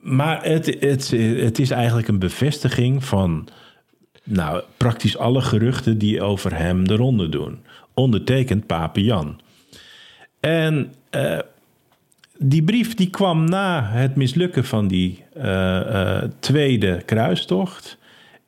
maar 0.00 0.44
het, 0.44 0.76
het, 0.80 1.10
het 1.36 1.58
is 1.58 1.70
eigenlijk 1.70 2.08
een 2.08 2.18
bevestiging 2.18 3.04
van 3.04 3.48
nou, 4.24 4.62
praktisch 4.76 5.16
alle 5.16 5.40
geruchten 5.40 5.98
die 5.98 6.22
over 6.22 6.56
hem 6.56 6.88
de 6.88 6.96
ronde 6.96 7.28
doen. 7.28 7.58
Ondertekend 7.94 8.66
Pape 8.66 9.02
Jan. 9.02 9.40
En 10.40 10.92
eh, 11.10 11.38
die 12.38 12.62
brief 12.62 12.94
die 12.94 13.10
kwam 13.10 13.44
na 13.44 13.88
het 13.90 14.16
mislukken 14.16 14.64
van 14.64 14.88
die 14.88 15.24
eh, 15.34 16.22
tweede 16.38 17.02
kruistocht. 17.04 17.98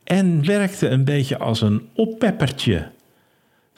En 0.05 0.47
werkte 0.47 0.89
een 0.89 1.05
beetje 1.05 1.39
als 1.39 1.61
een 1.61 1.89
oppeppertje. 1.95 2.91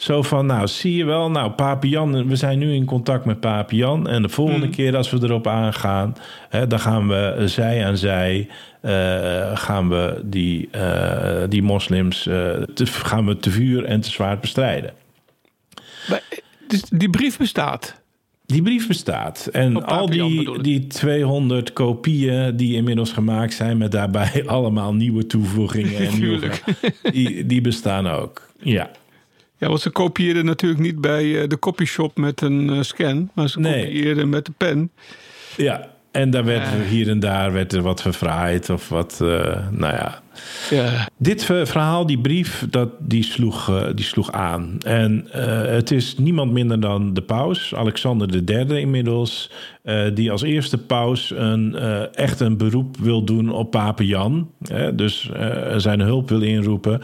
Zo 0.01 0.23
van, 0.23 0.47
nou, 0.47 0.67
zie 0.67 0.97
je 0.97 1.05
wel, 1.05 1.31
nou, 1.31 1.51
Pape 1.51 1.89
Jan, 1.89 2.29
we 2.29 2.37
zijn 2.37 2.59
nu 2.59 2.75
in 2.75 2.85
contact 2.85 3.25
met 3.25 3.41
Pape 3.41 3.77
Jan. 3.77 4.09
En 4.09 4.23
de 4.23 4.29
volgende 4.29 4.69
keer 4.69 4.97
als 4.97 5.11
we 5.11 5.19
erop 5.23 5.47
aangaan, 5.47 6.17
hè, 6.49 6.67
dan 6.67 6.81
gaan 6.81 7.09
we 7.09 7.43
zij 7.45 7.87
aan 7.87 7.97
zij, 7.97 8.49
eh, 8.81 9.57
gaan 9.57 9.89
we 9.89 10.21
die, 10.25 10.69
eh, 10.71 11.43
die 11.49 11.63
moslims, 11.63 12.27
eh, 12.27 12.35
te, 12.75 12.87
gaan 12.87 13.27
we 13.27 13.37
te 13.37 13.51
vuur 13.51 13.85
en 13.85 14.01
te 14.01 14.11
zwaard 14.11 14.41
bestrijden. 14.41 14.93
Maar, 16.09 16.23
dus 16.69 16.83
die 16.91 17.11
brief 17.11 17.39
bestaat. 17.39 18.01
Die 18.47 18.63
brief 18.63 18.87
bestaat. 18.87 19.49
En 19.53 19.85
al 19.85 20.11
die, 20.11 20.61
die 20.61 20.87
200 20.87 21.73
kopieën 21.73 22.57
die 22.57 22.75
inmiddels 22.75 23.13
gemaakt 23.13 23.55
zijn... 23.55 23.79
met 23.79 23.93
daarbij 23.93 24.45
allemaal 24.47 24.95
nieuwe 24.95 25.27
toevoegingen 25.27 25.97
en 25.97 26.19
nieuwe, 26.21 26.51
die, 27.13 27.47
die 27.47 27.61
bestaan 27.61 28.09
ook. 28.09 28.49
Ja. 28.63 28.91
Ja, 29.61 29.69
want 29.69 29.81
ze 29.81 29.91
kopieerden 29.91 30.45
natuurlijk 30.45 30.81
niet 30.81 31.01
bij 31.01 31.43
eh, 31.43 31.49
de 31.49 31.59
copyshop 31.59 32.17
met 32.19 32.41
een 32.41 32.71
eh, 32.71 32.81
scan, 32.83 33.31
maar 33.35 33.49
ze 33.49 33.61
Nee. 33.61 33.85
kopieerden 33.85 34.29
met 34.29 34.45
de 34.47 34.53
pen. 34.57 34.91
ja. 35.57 35.89
En 36.11 36.31
daar 36.31 36.45
werd 36.45 36.63
Eh. 36.63 36.81
hier 36.89 37.09
en 37.09 37.21
daar 37.21 37.53
werd 37.53 37.73
er 37.73 37.83
wat 37.83 38.03
verfraaid 38.03 38.71
of 38.71 38.89
wat, 38.89 39.17
nou 39.71 39.81
ja... 39.81 40.23
Ja. 40.71 41.09
Dit 41.19 41.45
ver- 41.45 41.67
verhaal, 41.67 42.07
die 42.07 42.19
brief, 42.21 42.67
dat, 42.71 42.89
die, 42.99 43.23
sloeg, 43.25 43.69
eh, 43.69 43.87
die 43.95 44.05
sloeg 44.05 44.33
aan. 44.33 44.77
En 44.85 45.27
eh, 45.33 45.73
het 45.75 45.91
is 45.91 46.19
niemand 46.19 46.53
minder 46.53 46.81
dan 46.81 47.15
de 47.15 47.23
paus, 47.23 47.75
Alexander 47.75 48.43
III 48.49 48.81
inmiddels... 48.81 49.51
eh, 49.83 50.03
die 50.15 50.31
als 50.31 50.43
eerste 50.43 50.79
paus 50.79 51.33
een, 51.37 51.75
eh, 51.75 52.17
echt 52.17 52.41
een 52.41 52.57
beroep 52.57 52.97
wil 52.97 53.25
doen 53.25 53.51
op 53.53 53.71
Pape 53.71 54.07
Jan. 54.07 54.51
Dus 54.95 55.31
eh, 55.35 55.75
zijn 55.77 56.01
hulp 56.01 56.29
wil 56.29 56.41
inroepen. 56.43 57.01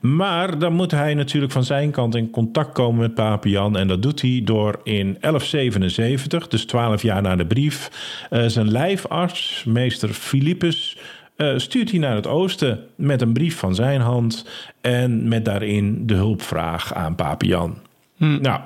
Maar 0.00 0.58
dan 0.58 0.72
moet 0.72 0.90
hij 0.90 1.14
natuurlijk 1.14 1.52
van 1.52 1.64
zijn 1.64 1.90
kant 1.90 2.14
in 2.14 2.30
contact 2.30 2.72
komen 2.72 3.00
met 3.00 3.14
Pape 3.14 3.48
Jan. 3.48 3.76
En 3.76 3.88
dat 3.88 4.02
doet 4.02 4.20
hij 4.20 4.40
door 4.44 4.80
in 4.84 5.16
1177, 5.20 6.48
dus 6.48 6.64
12 6.64 7.02
jaar 7.02 7.22
na 7.22 7.36
de 7.36 7.46
brief... 7.46 7.90
eh, 8.30 8.44
zijn 8.46 8.70
lijfarts, 8.70 9.64
meester 9.66 10.08
Philippus... 10.08 10.96
Eh, 11.38 11.52
stuurt 11.56 11.90
hij 11.90 11.98
naar 11.98 12.14
het 12.14 12.26
oosten 12.26 12.86
met 12.94 13.22
een 13.22 13.32
brief 13.32 13.58
van 13.58 13.74
zijn 13.74 14.00
hand 14.00 14.46
en 14.80 15.28
met 15.28 15.44
daarin 15.44 16.06
de 16.06 16.14
hulpvraag 16.14 16.94
aan 16.94 17.14
Pape 17.14 17.46
Jan. 17.46 17.76
Nou, 18.16 18.60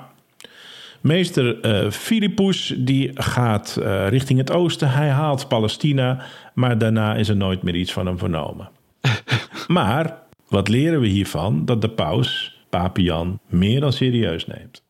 meester 1.01 1.59
eh 1.59 1.91
Philippus 1.91 2.73
die 2.77 3.11
gaat 3.13 3.77
eh, 3.77 4.07
richting 4.07 4.39
het 4.39 4.51
oosten. 4.51 4.91
Hij 4.91 5.09
haalt 5.09 5.47
Palestina, 5.47 6.21
maar 6.53 6.77
daarna 6.77 7.15
is 7.15 7.29
er 7.29 7.35
nooit 7.35 7.63
meer 7.63 7.75
iets 7.75 7.93
van 7.93 8.05
hem 8.05 8.17
vernomen. 8.17 8.69
maar 9.67 10.17
wat 10.47 10.67
leren 10.67 10.99
we 10.99 11.07
hiervan? 11.07 11.65
Dat 11.65 11.81
de 11.81 11.89
paus 11.89 12.59
Pape 12.69 13.01
Jan 13.01 13.39
meer 13.47 13.79
dan 13.79 13.93
serieus 13.93 14.47
neemt. 14.47 14.82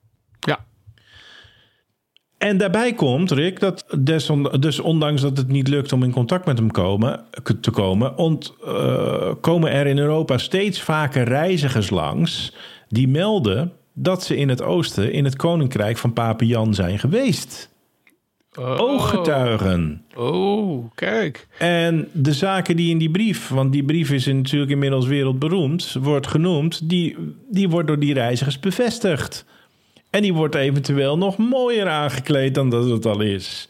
En 2.43 2.57
daarbij 2.57 2.93
komt, 2.93 3.31
Rick, 3.31 3.59
dat 3.59 3.85
desond- 3.99 4.61
dus 4.61 4.79
ondanks 4.79 5.21
dat 5.21 5.37
het 5.37 5.47
niet 5.47 5.67
lukt 5.67 5.93
om 5.93 6.03
in 6.03 6.11
contact 6.11 6.45
met 6.45 6.57
hem 6.57 6.71
komen, 6.71 7.23
te 7.61 7.71
komen, 7.71 8.17
ont, 8.17 8.53
eh, 8.65 9.31
komen 9.41 9.71
er 9.71 9.87
in 9.87 9.97
Europa 9.97 10.37
steeds 10.37 10.81
vaker 10.81 11.23
reizigers 11.23 11.89
langs 11.89 12.53
die 12.87 13.07
melden 13.07 13.71
dat 13.93 14.23
ze 14.23 14.37
in 14.37 14.49
het 14.49 14.61
oosten, 14.61 15.11
in 15.11 15.23
het 15.23 15.35
koninkrijk 15.35 15.97
van 15.97 16.13
Pape 16.13 16.45
Jan 16.45 16.73
zijn 16.73 16.99
geweest. 16.99 17.69
Ooggetuigen. 18.59 20.05
Oh, 20.15 20.91
kijk. 20.95 21.47
En 21.57 22.07
de 22.11 22.33
zaken 22.33 22.75
die 22.75 22.89
in 22.89 22.97
die 22.97 23.11
brief, 23.11 23.49
want 23.49 23.71
die 23.71 23.83
brief 23.83 24.11
is 24.11 24.25
natuurlijk 24.25 24.71
inmiddels 24.71 25.05
wereldberoemd, 25.05 25.97
wordt 26.01 26.27
genoemd, 26.27 26.89
die, 26.89 27.17
die 27.49 27.69
wordt 27.69 27.87
door 27.87 27.99
die 27.99 28.13
reizigers 28.13 28.59
bevestigd. 28.59 29.45
En 30.13 30.21
die 30.21 30.33
wordt 30.33 30.55
eventueel 30.55 31.17
nog 31.17 31.37
mooier 31.37 31.87
aangekleed 31.87 32.55
dan 32.55 32.69
dat 32.69 32.89
het 32.89 33.05
al 33.05 33.21
is. 33.21 33.67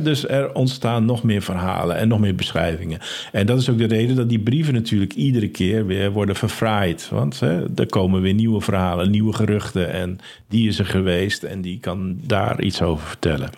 Dus 0.00 0.28
er 0.28 0.54
ontstaan 0.54 1.04
nog 1.04 1.22
meer 1.22 1.42
verhalen 1.42 1.96
en 1.96 2.08
nog 2.08 2.18
meer 2.18 2.34
beschrijvingen. 2.34 3.00
En 3.32 3.46
dat 3.46 3.58
is 3.58 3.68
ook 3.70 3.78
de 3.78 3.86
reden 3.86 4.16
dat 4.16 4.28
die 4.28 4.38
brieven 4.38 4.74
natuurlijk 4.74 5.14
iedere 5.14 5.48
keer 5.48 5.86
weer 5.86 6.12
worden 6.12 6.36
verfraaid. 6.36 7.08
Want 7.10 7.40
er 7.76 7.86
komen 7.88 8.20
weer 8.20 8.34
nieuwe 8.34 8.60
verhalen, 8.60 9.10
nieuwe 9.10 9.32
geruchten. 9.32 9.92
En 9.92 10.18
die 10.48 10.68
is 10.68 10.78
er 10.78 10.86
geweest 10.86 11.42
en 11.42 11.60
die 11.60 11.80
kan 11.80 12.18
daar 12.26 12.60
iets 12.62 12.82
over 12.82 13.06
vertellen. 13.06 13.50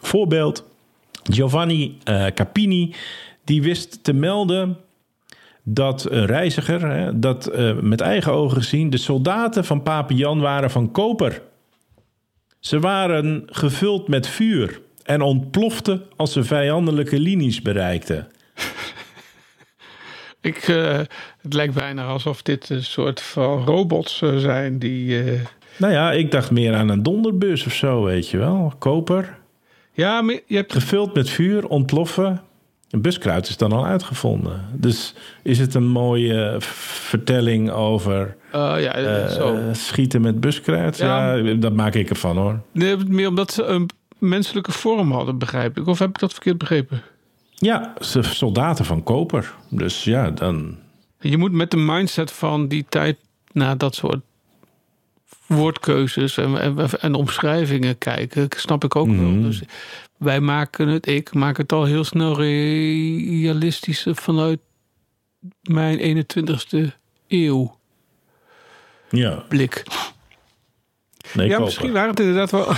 Voorbeeld, 0.00 0.64
Giovanni 1.22 1.98
eh, 2.04 2.26
Capini, 2.26 2.94
die 3.44 3.62
wist 3.62 4.04
te 4.04 4.12
melden 4.12 4.76
dat 5.62 6.10
een 6.10 6.26
reiziger, 6.26 7.12
dat 7.20 7.46
eh, 7.46 7.72
met 7.80 8.00
eigen 8.00 8.32
ogen 8.32 8.56
gezien, 8.56 8.90
de 8.90 8.96
soldaten 8.96 9.64
van 9.64 9.82
Pape 9.82 10.14
Jan 10.14 10.40
waren 10.40 10.70
van 10.70 10.90
koper. 10.90 11.42
Ze 12.62 12.80
waren 12.80 13.42
gevuld 13.46 14.08
met 14.08 14.26
vuur 14.28 14.80
en 15.02 15.20
ontploften 15.20 16.02
als 16.16 16.32
ze 16.32 16.44
vijandelijke 16.44 17.18
linies 17.20 17.62
bereikten. 17.62 18.28
Ik, 20.40 20.56
eh, 20.56 20.98
het 21.42 21.54
lijkt 21.54 21.74
bijna 21.74 22.06
alsof 22.06 22.42
dit 22.42 22.68
een 22.70 22.84
soort 22.84 23.20
van 23.20 23.64
robots 23.64 24.22
eh, 24.22 24.36
zijn 24.36 24.78
die... 24.78 25.22
eh, 25.22 25.40
Nou 25.76 25.92
ja, 25.92 26.12
ik 26.12 26.30
dacht 26.30 26.50
meer 26.50 26.74
aan 26.74 26.88
een 26.88 27.02
donderbus 27.02 27.66
of 27.66 27.72
zo, 27.74 28.02
weet 28.04 28.28
je 28.28 28.38
wel. 28.38 28.72
Koper, 28.78 29.38
Ja, 29.92 30.22
maar 30.22 30.38
je 30.46 30.56
hebt... 30.56 30.72
gevuld 30.72 31.14
met 31.14 31.30
vuur, 31.30 31.68
ontploffen. 31.68 32.42
Een 32.92 33.00
buskruid 33.00 33.48
is 33.48 33.56
dan 33.56 33.72
al 33.72 33.86
uitgevonden. 33.86 34.68
Dus 34.72 35.14
is 35.42 35.58
het 35.58 35.74
een 35.74 35.86
mooie 35.86 36.56
vertelling 36.60 37.70
over 37.70 38.36
eh, 38.50 38.74
ja, 38.78 38.94
eh, 38.94 39.28
zo. 39.28 39.58
schieten 39.72 40.20
met 40.20 40.40
buskruid? 40.40 40.96
Ja. 40.96 41.34
Ja. 41.34 41.54
dat 41.54 41.72
maak 41.72 41.94
ik 41.94 42.10
ervan 42.10 42.36
hoor. 42.36 42.60
Nee, 42.72 42.96
meer 42.96 43.28
omdat 43.28 43.52
ze 43.52 43.64
een 43.64 43.88
menselijke 44.18 44.72
vorm 44.72 45.12
hadden, 45.12 45.38
begrijp 45.38 45.78
ik. 45.78 45.86
Of 45.86 45.98
heb 45.98 46.08
ik 46.08 46.18
dat 46.18 46.32
verkeerd 46.32 46.58
begrepen? 46.58 47.02
Ja, 47.50 47.94
ze 48.00 48.22
soldaten 48.22 48.84
van 48.84 49.02
koper. 49.02 49.54
Dus 49.68 50.04
ja, 50.04 50.30
dan. 50.30 50.76
Je 51.20 51.36
moet 51.36 51.52
met 51.52 51.70
de 51.70 51.76
mindset 51.76 52.32
van 52.32 52.68
die 52.68 52.84
tijd 52.88 53.16
naar 53.52 53.78
dat 53.78 53.94
soort 53.94 54.20
woordkeuzes 55.46 56.36
en, 56.36 56.60
en, 56.60 56.90
en 57.00 57.14
omschrijvingen 57.14 57.98
kijken, 57.98 58.48
snap 58.56 58.84
ik 58.84 58.96
ook 58.96 59.08
wel. 59.08 59.42
Dus 59.42 59.62
wij 60.22 60.40
maken 60.40 60.88
het, 60.88 61.06
ik 61.06 61.34
maak 61.34 61.56
het 61.56 61.72
al 61.72 61.84
heel 61.84 62.04
snel 62.04 62.36
realistisch 62.36 64.06
vanuit 64.10 64.60
mijn 65.62 66.24
21ste 66.26 66.78
eeuw 67.28 67.78
Ja, 69.10 69.44
blik. 69.48 69.82
nee, 71.34 71.48
ja, 71.48 71.58
misschien 71.58 71.92
waren 71.92 72.10
het 72.10 72.20
inderdaad 72.20 72.50
wel. 72.50 72.66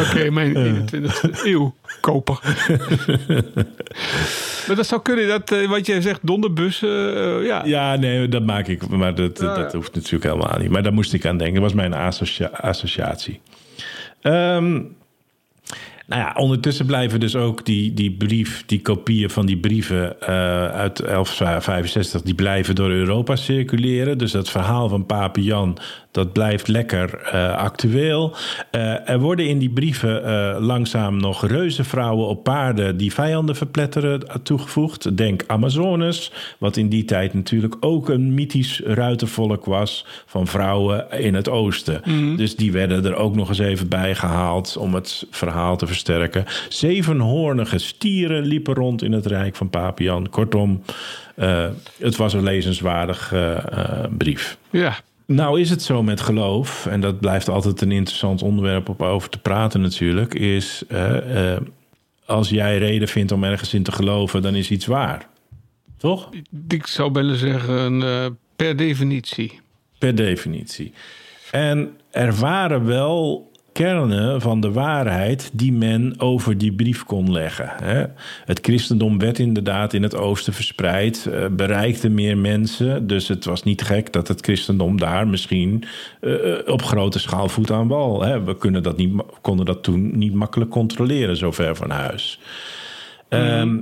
Oké, 0.00 0.30
mijn 0.30 0.54
21ste 0.56 1.42
eeuw 1.44 1.74
koper. 2.00 2.38
maar 4.66 4.76
dat 4.76 4.86
zou 4.86 5.02
kunnen, 5.02 5.28
dat, 5.28 5.52
eh, 5.52 5.68
wat 5.68 5.86
jij 5.86 6.00
zegt, 6.00 6.20
donderbussen. 6.22 7.16
eh, 7.16 7.46
ja. 7.46 7.64
Ja, 7.64 7.96
nee, 7.96 8.28
dat 8.28 8.42
maak 8.44 8.66
ik. 8.66 8.88
Maar 8.88 9.14
dat, 9.14 9.38
Ja, 9.40 9.54
dat 9.54 9.72
ja. 9.72 9.78
hoeft 9.78 9.94
natuurlijk 9.94 10.24
helemaal 10.24 10.58
niet. 10.58 10.70
Maar 10.70 10.82
daar 10.82 10.92
moest 10.92 11.12
ik 11.12 11.26
aan 11.26 11.36
denken. 11.38 11.54
Dat 11.54 11.62
was 11.62 11.74
mijn 11.74 11.94
associa- 11.94 12.50
associatie. 12.60 13.40
Ehm, 14.20 14.80
nou 16.08 16.22
ja, 16.22 16.34
ondertussen 16.36 16.86
blijven 16.86 17.20
dus 17.20 17.36
ook 17.36 17.64
die, 17.64 17.94
die 17.94 18.12
brief, 18.12 18.62
die 18.66 18.82
kopieën 18.82 19.30
van 19.30 19.46
die 19.46 19.56
brieven 19.56 20.20
eh, 20.20 20.28
uit 20.66 20.96
1165, 20.96 22.22
die 22.22 22.34
blijven 22.34 22.74
door 22.74 22.90
Europa 22.90 23.36
circuleren. 23.36 24.18
Dus 24.18 24.32
dat 24.32 24.50
verhaal 24.50 24.88
van 24.88 25.06
Pape 25.06 25.42
Jan, 25.42 25.78
dat 26.10 26.32
blijft 26.32 26.68
lekker 26.68 27.14
eh, 27.14 27.56
actueel. 27.56 28.34
Eh, 28.70 29.08
er 29.08 29.20
worden 29.20 29.48
in 29.48 29.58
die 29.58 29.70
brieven 29.70 30.22
langzaam 30.60 31.16
nog 31.16 31.46
reuzenvrouwen 31.46 32.26
op 32.26 32.44
paarden 32.44 32.96
die 32.96 33.12
vijanden 33.12 33.56
verpletteren 33.56 34.42
toegevoegd. 34.42 35.16
Denk 35.16 35.44
Amazones, 35.46 36.32
wat 36.58 36.76
in 36.76 36.88
die 36.88 37.04
tijd 37.04 37.34
natuurlijk 37.34 37.76
ook 37.80 38.08
een 38.08 38.34
mythisch 38.34 38.80
ruitervolk 38.84 39.64
was 39.64 40.06
van 40.26 40.46
vrouwen 40.46 41.10
in 41.10 41.34
het 41.34 41.48
oosten. 41.48 42.02
Dus 42.36 42.56
die 42.56 42.72
werden 42.72 43.04
er 43.04 43.14
ook 43.14 43.34
nog 43.34 43.48
eens 43.48 43.58
even 43.58 43.88
bij 43.88 44.14
gehaald 44.14 44.76
om 44.76 44.94
het 44.94 45.26
verhaal 45.30 45.76
te 45.76 45.86
versterken. 45.98 46.44
Zevenhoornige 46.68 47.78
stieren 47.78 48.44
liepen 48.44 48.74
rond 48.74 49.02
in 49.02 49.12
het 49.12 49.26
rijk 49.26 49.56
van 49.56 49.70
Papian. 49.70 50.28
Kortom, 50.28 50.82
eh, 51.34 51.68
het 51.98 52.16
was 52.16 52.32
een 52.32 52.42
lezenswaardig 52.42 53.32
eh, 53.32 53.56
eh, 53.56 54.10
brief. 54.18 54.58
ja. 54.70 54.96
Nou 55.26 55.60
is 55.60 55.70
het 55.70 55.82
zo 55.82 56.02
met 56.02 56.20
geloof, 56.20 56.86
en 56.86 57.00
dat 57.00 57.20
blijft 57.20 57.48
altijd 57.48 57.80
een 57.80 57.92
interessant 57.92 58.42
onderwerp 58.42 58.88
om 58.88 59.06
over 59.06 59.30
te 59.30 59.38
praten 59.38 59.80
natuurlijk, 59.80 60.34
is 60.34 60.84
als 62.26 62.48
jij 62.48 62.78
reden 62.78 63.08
vindt 63.08 63.32
om 63.32 63.44
ergens 63.44 63.74
in 63.74 63.82
te 63.82 63.92
geloven, 63.92 64.42
dan 64.42 64.54
is 64.54 64.70
iets 64.70 64.86
waar. 64.86 65.28
Toch? 65.96 66.28
Ik 66.68 66.86
zou 66.86 67.12
willen 67.12 67.36
zeggen, 67.36 68.02
per 68.56 68.76
definitie. 68.76 69.60
Per 69.98 70.14
definitie. 70.14 70.92
En 71.50 71.96
er 72.10 72.34
waren 72.34 72.84
wel 72.84 73.47
kernen 73.78 74.40
van 74.40 74.60
de 74.60 74.72
waarheid 74.72 75.50
die 75.52 75.72
men 75.72 76.14
over 76.16 76.58
die 76.58 76.72
brief 76.72 77.04
kon 77.04 77.32
leggen. 77.32 77.70
Het 78.44 78.58
christendom 78.62 79.18
werd 79.18 79.38
inderdaad 79.38 79.92
in 79.92 80.02
het 80.02 80.16
oosten 80.16 80.52
verspreid, 80.52 81.26
eh, 81.26 81.46
bereikte 81.50 82.08
meer 82.08 82.38
mensen. 82.38 83.06
Dus 83.06 83.28
het 83.28 83.44
was 83.44 83.62
niet 83.62 83.82
gek 83.82 84.12
dat 84.12 84.28
het 84.28 84.40
christendom 84.40 84.98
daar 84.98 85.28
misschien 85.28 85.84
eh, 86.20 86.32
op 86.66 86.82
grote 86.82 87.18
schaal 87.18 87.48
voet 87.48 87.70
aan 87.70 87.88
wal. 87.88 88.44
We 88.44 88.56
kunnen 88.56 88.82
dat 88.82 88.96
niet, 88.96 89.22
konden 89.40 89.66
dat 89.66 89.82
toen 89.82 90.18
niet 90.18 90.34
makkelijk 90.34 90.70
controleren, 90.70 91.36
zo 91.36 91.50
ver 91.50 91.76
van 91.76 91.90
huis. 91.90 92.40
Ehm, 93.28 93.78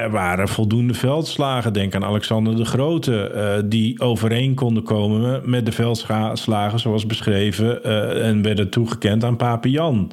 er 0.00 0.10
waren 0.10 0.48
voldoende 0.48 0.94
veldslagen, 0.94 1.72
denk 1.72 1.94
aan 1.94 2.04
Alexander 2.04 2.56
de 2.56 2.64
Grote, 2.64 3.28
eh, 3.28 3.62
die 3.64 4.00
overeen 4.00 4.54
konden 4.54 4.82
komen 4.82 5.50
met 5.50 5.66
de 5.66 5.72
veldslagen 5.72 6.78
zoals 6.78 7.06
beschreven 7.06 7.84
eh, 7.84 8.28
en 8.28 8.42
werden 8.42 8.70
toegekend 8.70 9.24
aan 9.24 9.36
Pape 9.36 9.70
Jan. 9.70 10.12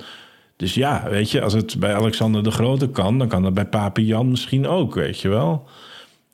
Dus 0.55 0.73
ja, 0.73 1.03
weet 1.09 1.31
je, 1.31 1.41
als 1.41 1.53
het 1.53 1.79
bij 1.79 1.95
Alexander 1.95 2.43
de 2.43 2.51
Grote 2.51 2.89
kan, 2.89 3.17
dan 3.17 3.27
kan 3.27 3.43
het 3.43 3.53
bij 3.53 3.65
Pape 3.65 4.05
Jan 4.05 4.29
misschien 4.29 4.67
ook, 4.67 4.95
weet 4.95 5.19
je 5.19 5.29
wel. 5.29 5.67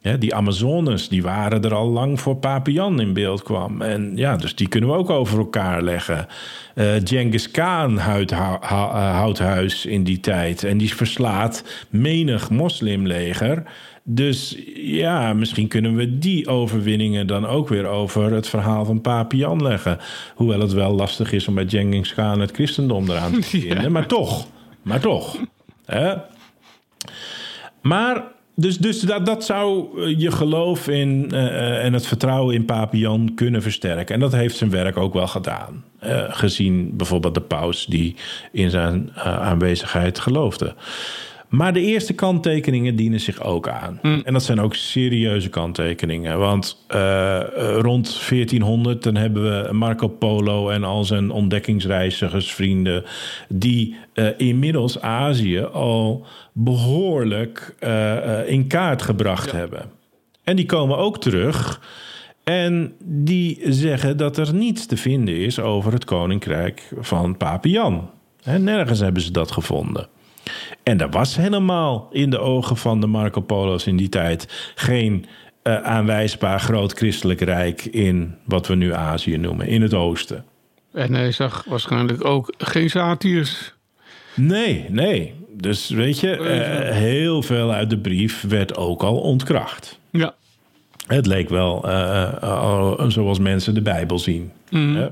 Ja, 0.07 0.17
die 0.17 0.35
Amazones, 0.35 1.09
die 1.09 1.21
waren 1.21 1.63
er 1.63 1.73
al 1.73 1.87
lang 1.87 2.19
voor 2.19 2.35
Pape 2.35 2.71
Jan 2.71 3.01
in 3.01 3.13
beeld 3.13 3.43
kwam. 3.43 3.81
En 3.81 4.11
ja, 4.15 4.37
dus 4.37 4.55
die 4.55 4.67
kunnen 4.67 4.89
we 4.89 4.95
ook 4.95 5.09
over 5.09 5.37
elkaar 5.37 5.81
leggen. 5.81 6.27
Eh 6.75 6.93
Genghis 7.03 7.51
Khan 7.51 7.97
houdt 7.97 8.31
eh, 8.31 8.61
houdt 9.17 9.39
huis 9.39 9.85
in 9.85 10.03
die 10.03 10.19
tijd. 10.19 10.63
En 10.63 10.77
die 10.77 10.95
verslaat 10.95 11.63
menig 11.89 12.49
moslimleger. 12.49 13.63
Dus 14.03 14.57
ja, 14.75 15.33
misschien 15.33 15.67
kunnen 15.67 15.95
we 15.95 16.17
die 16.17 16.47
overwinningen 16.47 17.27
dan 17.27 17.45
ook 17.45 17.69
weer 17.69 17.85
over 17.85 18.31
het 18.31 18.47
verhaal 18.47 18.85
van 18.85 19.01
Pape 19.01 19.35
Jan 19.35 19.61
leggen. 19.61 19.97
Hoewel 20.35 20.59
het 20.59 20.73
wel 20.73 20.93
lastig 20.93 21.31
is 21.31 21.47
om 21.47 21.55
bij 21.55 21.67
Genghis 21.67 22.13
Khan 22.13 22.39
het 22.39 22.51
christendom 22.51 23.09
eraan 23.09 23.31
te 23.31 23.41
vinden. 23.59 23.91
Maar 23.91 24.07
toch, 24.07 24.47
maar 24.81 24.99
toch. 24.99 25.37
Hè? 25.85 26.13
Maar, 27.81 28.23
dus, 28.59 28.77
dus 28.77 28.99
dat, 28.99 29.25
dat 29.25 29.43
zou 29.43 29.87
eh, 30.01 30.19
je 30.19 30.31
geloof 30.31 30.87
in 30.87 31.31
eh, 31.31 31.45
eh, 31.45 31.85
en 31.85 31.93
het 31.93 32.07
vertrouwen 32.07 32.55
in 32.55 32.65
Pape 32.65 32.97
Jan 32.97 33.31
kunnen 33.35 33.61
versterken. 33.61 34.15
En 34.15 34.19
dat 34.19 34.31
heeft 34.31 34.57
zijn 34.57 34.69
werk 34.69 34.97
ook 34.97 35.13
wel 35.13 35.27
gedaan. 35.27 35.85
Gezien 36.29 36.97
bijvoorbeeld 36.97 37.33
de 37.33 37.41
paus 37.41 37.85
die 37.85 38.15
in 38.51 38.69
zijn 38.69 39.11
aanwezigheid 39.23 40.19
geloofde. 40.19 40.75
Maar 41.47 41.73
de 41.73 41.81
eerste 41.81 42.13
kanttekeningen 42.13 42.95
dienen 42.95 43.19
zich 43.19 43.43
ook 43.43 43.67
aan. 43.69 43.99
En 44.01 44.33
dat 44.33 44.43
zijn 44.43 44.59
ook 44.59 44.75
serieuze 44.75 45.49
kanttekeningen. 45.49 46.39
Want 46.39 46.83
eh, 46.87 47.37
eh, 47.39 47.79
rond 47.79 48.27
1400 48.29 49.03
dan 49.03 49.15
hebben 49.15 49.43
we 49.43 49.73
Marco 49.73 50.07
Polo 50.07 50.69
en 50.69 50.83
al 50.83 51.03
zijn 51.03 51.31
ontdekkingsreizigersvrienden... 51.31 53.03
die 53.49 53.95
eh, 54.13 54.27
inmiddels 54.37 55.01
Azië 55.01 55.61
al 55.61 56.25
behoorlijk 56.53 57.75
eh, 57.79 58.39
eh, 58.39 58.49
in 58.49 58.67
kaart 58.67 59.01
gebracht 59.01 59.51
hebben. 59.51 59.85
En 60.43 60.55
die 60.55 60.65
komen 60.65 60.97
ook 60.97 61.19
terug... 61.19 61.81
En 62.43 62.93
die 63.03 63.59
zeggen 63.63 64.17
dat 64.17 64.37
er 64.37 64.53
niets 64.53 64.85
te 64.85 64.97
vinden 64.97 65.35
is 65.35 65.59
over 65.59 65.93
het 65.93 66.05
koninkrijk 66.05 66.91
van. 66.99 67.37
En 68.43 68.63
nergens 68.63 68.99
hebben 68.99 69.21
ze 69.21 69.31
dat 69.31 69.51
gevonden. 69.51 70.07
En 70.83 71.01
er 71.01 71.09
was 71.09 71.35
helemaal 71.35 72.07
in 72.11 72.29
de 72.29 72.39
ogen 72.39 72.77
van 72.77 72.99
de 73.01 73.07
Marco 73.07 73.41
Polo's 73.41 73.87
in 73.87 73.97
die 73.97 74.09
tijd 74.09 74.71
geen 74.75 75.25
eh, 75.61 75.81
aanwijsbaar 75.81 76.59
groot 76.59 76.93
christelijk 76.93 77.41
rijk 77.41 77.85
in 77.85 78.35
wat 78.45 78.67
we 78.67 78.75
nu 78.75 78.93
Azië 78.93 79.37
noemen, 79.37 79.67
in 79.67 79.81
het 79.81 79.93
oosten. 79.93 80.45
En 80.93 81.13
hij 81.13 81.31
zag 81.31 81.65
waarschijnlijk 81.67 82.25
ook 82.25 82.53
geen 82.57 82.89
satirs. 82.89 83.73
Nee, 84.35 84.85
nee. 84.89 85.33
Dus 85.53 85.89
weet 85.89 86.19
je, 86.19 86.37
eh, 86.37 86.95
heel 86.95 87.41
veel 87.41 87.71
uit 87.71 87.89
de 87.89 87.97
brief 87.97 88.41
werd 88.41 88.77
ook 88.77 89.03
al 89.03 89.17
ontkracht. 89.17 89.99
Ja. 90.09 90.35
Het 91.07 91.25
leek 91.25 91.49
wel 91.49 91.89
eh, 91.89 93.03
zoals 93.07 93.39
mensen 93.39 93.73
de 93.73 93.81
Bijbel 93.81 94.19
zien. 94.19 94.51
Hè? 94.69 95.07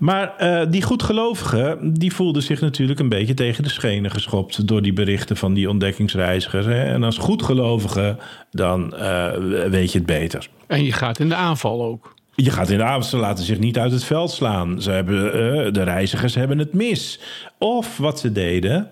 Maar 0.00 0.36
eh, 0.36 0.66
die 0.70 0.82
goedgelovigen, 0.82 1.92
die 1.94 2.14
voelden 2.14 2.42
zich 2.42 2.60
natuurlijk 2.60 3.00
een 3.00 3.08
beetje 3.08 3.34
tegen 3.34 3.62
de 3.62 3.68
schenen 3.68 4.10
geschopt 4.10 4.66
door 4.66 4.82
die 4.82 4.92
berichten 4.92 5.36
van 5.36 5.54
die 5.54 5.70
ontdekkingsreizigers. 5.70 6.66
Hè? 6.66 6.82
En 6.82 7.02
als 7.02 7.18
goedgelovige, 7.18 8.16
dan 8.50 8.96
eh, 8.96 9.32
weet 9.68 9.92
je 9.92 9.98
het 9.98 10.06
beter. 10.06 10.48
En 10.66 10.84
je 10.84 10.92
gaat 10.92 11.18
in 11.18 11.28
de 11.28 11.34
aanval 11.34 11.84
ook. 11.84 12.14
Je 12.34 12.50
gaat 12.50 12.70
in 12.70 12.78
de 12.78 12.84
avond, 12.84 13.04
ze 13.04 13.16
laten 13.16 13.44
zich 13.44 13.58
niet 13.58 13.78
uit 13.78 13.92
het 13.92 14.04
veld 14.04 14.30
slaan. 14.30 14.82
Ze 14.82 14.90
hebben, 14.90 15.26
eh, 15.26 15.72
de 15.72 15.82
reizigers 15.82 16.34
hebben 16.34 16.58
het 16.58 16.72
mis. 16.72 17.20
Of 17.58 17.96
wat 17.96 18.20
ze 18.20 18.32
deden, 18.32 18.90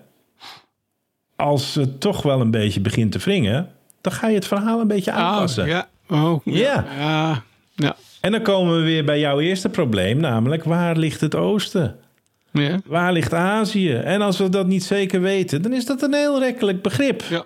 als 1.35 1.75
het 1.75 1.99
toch 1.99 2.21
wel 2.21 2.41
een 2.41 2.51
beetje 2.51 2.79
begint 2.79 3.11
te 3.11 3.19
wringen, 3.19 3.69
dan 4.01 4.13
ga 4.13 4.27
je 4.27 4.35
het 4.35 4.47
verhaal 4.47 4.79
een 4.79 4.87
beetje 4.87 5.11
aanpassen. 5.11 5.63
Ah, 5.63 5.69
ja. 5.69 5.87
Oh, 6.09 6.41
Ja. 6.43 6.85
Ja. 6.97 7.43
ja. 7.75 7.95
En 8.21 8.31
dan 8.31 8.41
komen 8.41 8.77
we 8.77 8.83
weer 8.83 9.05
bij 9.05 9.19
jouw 9.19 9.39
eerste 9.39 9.69
probleem, 9.69 10.19
namelijk 10.19 10.63
waar 10.63 10.97
ligt 10.97 11.21
het 11.21 11.35
oosten? 11.35 11.99
Ja. 12.51 12.79
Waar 12.85 13.13
ligt 13.13 13.33
Azië? 13.33 13.93
En 13.93 14.21
als 14.21 14.37
we 14.37 14.49
dat 14.49 14.67
niet 14.67 14.83
zeker 14.83 15.21
weten, 15.21 15.61
dan 15.61 15.73
is 15.73 15.85
dat 15.85 16.01
een 16.01 16.13
heel 16.13 16.39
rekkelijk 16.39 16.81
begrip. 16.81 17.23
Ja. 17.29 17.45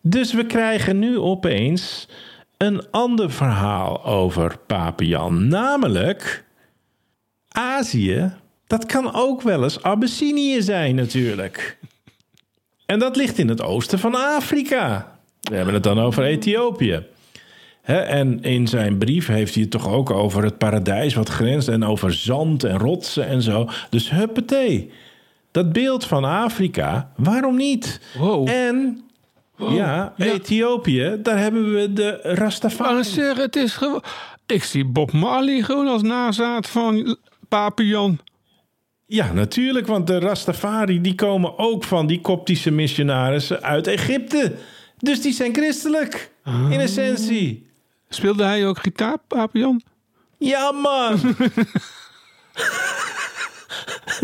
Dus 0.00 0.32
we 0.32 0.46
krijgen 0.46 0.98
nu 0.98 1.18
opeens 1.18 2.08
een 2.56 2.90
ander 2.90 3.30
verhaal 3.30 4.04
over 4.04 4.58
Pape 4.66 5.06
Jan. 5.06 5.48
Namelijk, 5.48 6.44
Azië, 7.48 8.32
dat 8.66 8.86
kan 8.86 9.14
ook 9.14 9.42
wel 9.42 9.62
eens 9.62 9.82
Abyssinië 9.82 10.62
zijn 10.62 10.94
natuurlijk. 10.94 11.78
En 12.86 12.98
dat 12.98 13.16
ligt 13.16 13.38
in 13.38 13.48
het 13.48 13.62
oosten 13.62 13.98
van 13.98 14.14
Afrika. 14.14 15.18
We 15.40 15.56
hebben 15.56 15.74
het 15.74 15.82
dan 15.82 15.98
over 15.98 16.24
Ethiopië. 16.24 17.06
En 17.84 18.42
in 18.42 18.66
zijn 18.66 18.98
brief 18.98 19.26
heeft 19.26 19.54
hij 19.54 19.62
het 19.62 19.70
toch 19.70 19.88
ook 19.88 20.10
over 20.10 20.44
het 20.44 20.58
paradijs 20.58 21.14
wat 21.14 21.28
grenst... 21.28 21.68
en 21.68 21.84
over 21.84 22.12
zand 22.12 22.64
en 22.64 22.78
rotsen 22.78 23.26
en 23.26 23.42
zo. 23.42 23.68
Dus 23.90 24.10
huppatee. 24.10 24.90
Dat 25.50 25.72
beeld 25.72 26.04
van 26.04 26.24
Afrika, 26.24 27.12
waarom 27.16 27.56
niet? 27.56 28.00
Wow. 28.18 28.48
En 28.48 29.04
ja, 29.56 30.14
Ethiopië, 30.16 31.18
daar 31.22 31.38
hebben 31.38 31.72
we 31.74 31.92
de 31.92 32.18
Rastafari. 32.22 33.04
zeg, 33.04 33.36
het 33.36 33.56
is 33.56 33.74
gewoon... 33.74 34.02
Ik 34.46 34.64
zie 34.64 34.84
Bob 34.84 35.12
Marley 35.12 35.62
gewoon 35.62 35.86
als 35.86 36.02
nazaat 36.02 36.68
van 36.68 37.16
Pape 37.48 37.86
Jan. 37.86 38.18
Ja, 39.06 39.32
natuurlijk, 39.32 39.86
want 39.86 40.06
de 40.06 40.18
Rastafari 40.18 41.00
die 41.00 41.14
komen 41.14 41.58
ook 41.58 41.84
van 41.84 42.06
die 42.06 42.20
koptische 42.20 42.70
missionarissen 42.70 43.62
uit 43.62 43.86
Egypte. 43.86 44.52
Dus 44.98 45.22
die 45.22 45.32
zijn 45.32 45.54
christelijk, 45.54 46.30
in 46.44 46.80
essentie. 46.80 47.66
Speelde 48.14 48.44
hij 48.44 48.66
ook 48.66 48.78
gitaar, 48.78 49.16
Pape 49.28 49.58
Jan? 49.58 49.82
Ja, 50.38 50.72
man. 50.72 51.18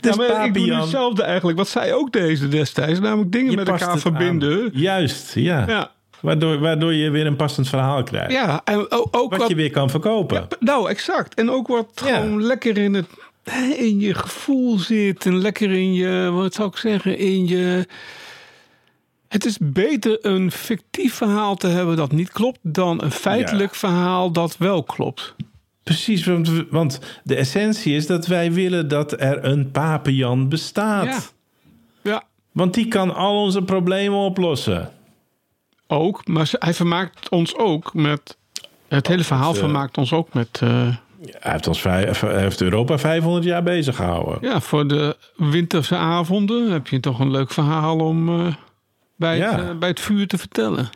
ja, 0.00 0.14
maar 0.16 0.46
ik 0.46 0.54
doe 0.54 0.74
hetzelfde 0.74 1.22
eigenlijk. 1.22 1.58
Wat 1.58 1.68
zij 1.68 1.94
ook 1.94 2.12
deze 2.12 2.48
destijds. 2.48 3.00
Namelijk 3.00 3.32
dingen 3.32 3.50
je 3.50 3.56
met 3.56 3.68
elkaar 3.68 3.98
verbinden. 3.98 4.60
aan. 4.60 4.70
Juist, 4.72 5.34
ja. 5.34 5.64
Ja. 5.66 5.90
Waardoor, 6.20 6.58
waardoor 6.58 6.94
je 6.94 7.10
weer 7.10 7.26
een 7.26 7.36
passend 7.36 7.68
verhaal 7.68 8.02
krijgt. 8.02 8.32
Ja, 8.32 8.60
en 8.64 8.90
ook, 8.90 9.08
ook 9.10 9.30
Wat 9.30 9.40
wat... 9.40 9.48
je 9.48 9.54
weer 9.54 9.70
kan 9.70 9.90
verkopen. 9.90 10.48
Nou, 10.60 10.90
exact. 10.90 11.34
En 11.34 11.50
ook 11.50 11.68
wat 11.68 12.02
Ja. 12.04 12.16
gewoon 12.16 12.42
lekker 12.42 12.78
in, 12.78 12.94
het, 12.94 13.06
in 13.76 14.00
je 14.00 14.14
gevoel 14.14 14.78
zit. 14.78 15.26
En 15.26 15.38
lekker 15.38 15.70
in 15.70 15.94
je, 15.94 16.30
wat 16.32 16.54
zou 16.54 16.68
ik 16.68 16.76
zeggen, 16.76 17.18
in 17.18 17.46
je... 17.46 17.86
Het 19.28 19.44
is 19.44 19.58
beter 19.60 20.18
een 20.26 20.50
fictief 20.50 21.14
verhaal 21.14 21.56
te 21.56 21.66
hebben 21.66 21.96
dat 21.96 22.12
niet 22.12 22.30
klopt... 22.32 22.58
dan 22.62 23.02
een 23.02 23.10
feitelijk 23.10 23.74
verhaal 23.74 24.30
dat 24.30 24.56
wel 24.56 24.82
klopt. 24.82 25.34
Precies, 25.82 26.28
want, 26.70 27.00
de 27.24 27.34
essentie 27.34 27.94
is 27.94 28.06
dat 28.06 28.26
wij 28.26 28.52
willen 28.52 28.88
dat 28.88 29.20
er 29.20 29.44
een 29.44 29.70
Pape 29.70 30.14
Jan 30.16 30.48
bestaat. 30.48 31.32
Ja. 32.02 32.10
Ja, 32.10 32.22
Want 32.52 32.74
die 32.74 32.88
kan 32.88 33.14
al 33.14 33.42
onze 33.42 33.62
problemen 33.62 34.18
oplossen. 34.18 34.90
ook. 35.86 36.26
Maar 36.26 36.50
hij 36.52 36.74
vermaakt 36.74 37.28
ons 37.28 37.56
ook 37.56 37.94
met... 37.94 38.36
Het 38.88 39.06
hele 39.06 39.24
verhaal 39.24 39.52
eh, 39.52 39.58
vermaakt 39.58 39.98
ons 39.98 40.12
ook 40.12 40.32
met... 40.34 40.58
eh, 40.62 40.68
Hij 40.68 41.52
heeft, 41.52 41.66
ons 41.66 41.80
vijf, 41.80 42.20
hij 42.20 42.40
heeft 42.40 42.60
Europa 42.60 42.98
500 42.98 43.44
jaar 43.44 43.62
bezig 43.62 43.96
gehouden. 43.96 44.38
ja, 44.50 44.60
voor 44.60 44.88
de 44.88 45.16
winterse 45.36 45.96
avonden 45.96 46.70
heb 46.70 46.86
je 46.88 47.00
toch 47.00 47.18
een 47.18 47.30
leuk 47.30 47.50
verhaal 47.52 47.98
om 47.98 48.28
eh, 48.28 48.54
bij, 49.18 49.36
Ja. 49.36 49.56
het, 49.56 49.68
eh, 49.68 49.78
bij 49.78 49.88
het 49.88 50.00
vuur 50.00 50.26
te 50.26 50.38
vertellen. 50.38 50.88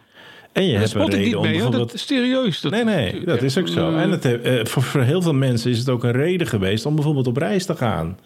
En 0.52 0.64
je 0.66 0.76
hebt 0.76 0.94
een 0.94 1.00
reden 1.04 1.20
niet 1.20 1.34
om 1.36 1.42
mee, 1.42 1.52
bijvoorbeeld... 1.52 1.82
Dat 1.88 1.94
is 1.94 2.06
serieus. 2.06 2.60
Dat, 2.60 2.72
Nee, 2.72 2.84
nee, 2.84 3.24
dat 3.24 3.42
is 3.42 3.58
ook 3.58 3.68
zo. 3.68 3.96
En 3.96 4.10
het, 4.10 4.24
heeft- 4.24 4.42
eh, 4.44 4.64
voor, 4.64 4.82
voor 4.82 5.00
heel 5.02 5.22
veel 5.22 5.34
mensen 5.34 5.70
is 5.70 5.78
het 5.78 5.88
ook 5.88 6.04
een 6.04 6.12
reden 6.12 6.46
geweest 6.46 6.86
om 6.86 6.94
bijvoorbeeld 6.94 7.26
op 7.26 7.36
reis 7.36 7.66
te 7.66 7.76
gaan. 7.76 8.18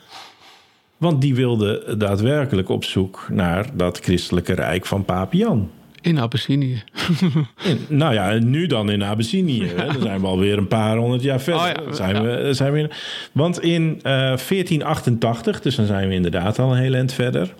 Want 0.96 1.20
die 1.20 1.35
wilden 1.35 1.98
daadwerkelijk 1.98 2.68
op 2.68 2.85
zoek 2.85 3.26
naar 3.30 3.66
dat 3.74 3.98
christelijke 3.98 4.52
rijk 4.54 4.87
van 4.87 5.04
Paap 5.04 5.32
Jan. 5.32 5.70
In 6.00 6.18
Abyssinië. 6.20 6.82
In- 7.64 7.78
nou 7.88 8.14
ja, 8.14 8.32
nu 8.32 8.66
dan 8.66 8.90
in 8.90 9.04
Abyssinië. 9.04 9.66
hè. 9.76 9.87
Dan 9.87 10.02
zijn 10.02 10.20
we 10.20 10.26
alweer 10.26 10.59
een 10.59 10.68
paar 10.68 10.96
honderd 10.96 11.22
jaar 11.22 11.40
verder. 11.40 11.62
Oh 11.62 11.87
ja, 11.87 11.92
zijn 11.94 12.22
we, 12.22 12.52
zijn 12.54 12.72
we 12.72 12.78
in- 12.78 12.90
want 13.32 13.61
in 13.62 13.94
eh, 14.02 14.12
1488, 14.12 15.61
dus 15.61 15.74
dan 15.74 15.87
zijn 15.87 16.09
we 16.09 16.14
inderdaad 16.14 16.59
al 16.59 16.72
een 16.72 16.78
heel 16.78 16.94
eind 16.94 17.12
verder... 17.12 17.54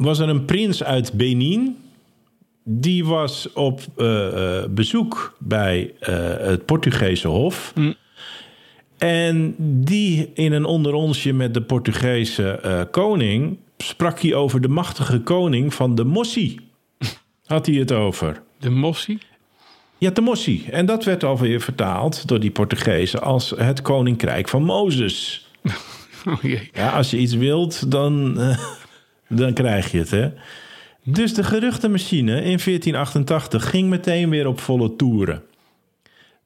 was 0.00 0.18
er 0.18 0.28
een 0.28 0.44
prins 0.44 0.84
uit 0.84 1.12
Benin... 1.12 1.76
die 2.62 3.04
was 3.04 3.52
op 3.52 3.80
eh, 3.96 4.58
eh, 4.58 4.68
bezoek 4.70 5.36
bij 5.38 5.94
eh, 6.00 6.14
het 6.38 6.66
Portugese 6.66 7.28
hof... 7.28 7.72
En 8.98 9.54
die 9.58 10.30
in 10.34 10.52
een 10.52 10.64
onderonsje 10.64 11.32
met 11.32 11.54
de 11.54 11.62
Portugese 11.62 12.88
koning... 12.90 13.58
sprak 13.76 14.20
hij 14.20 14.34
over 14.34 14.60
de 14.60 14.68
machtige 14.68 15.20
koning 15.20 15.74
van 15.74 15.94
de 15.94 16.04
Mossi. 16.04 16.58
Had 17.44 17.66
hij 17.66 17.74
het 17.74 17.92
over. 17.92 18.42
De 18.58 18.70
Mossi. 18.70 19.18
Ja, 19.98 20.10
de 20.10 20.20
Mossi. 20.20 20.66
En 20.70 20.86
dat 20.86 21.04
werd 21.04 21.24
alweer 21.24 21.60
vertaald 21.60 22.28
door 22.28 22.40
die 22.40 22.50
Portugezen 22.50 23.22
als 23.22 23.52
het 23.56 23.82
koninkrijk 23.82 24.48
van 24.48 24.62
Mozes. 24.64 25.46
Oh 26.28 26.42
jee. 26.42 26.70
Ja, 26.72 26.90
als 26.90 27.10
je 27.10 27.18
iets 27.18 27.34
wilt, 27.34 27.90
dan, 27.90 28.38
dan 29.30 29.52
krijg 29.52 29.92
je 29.92 29.98
het, 29.98 30.10
hè. 30.10 30.30
Dus 31.04 31.34
de 31.34 31.44
geruchtenmachine 31.44 32.32
in 32.32 32.58
1488 32.58 33.70
ging 33.70 33.88
meteen 33.88 34.30
weer 34.30 34.46
op 34.46 34.60
volle 34.60 34.96
toeren. 34.96 35.42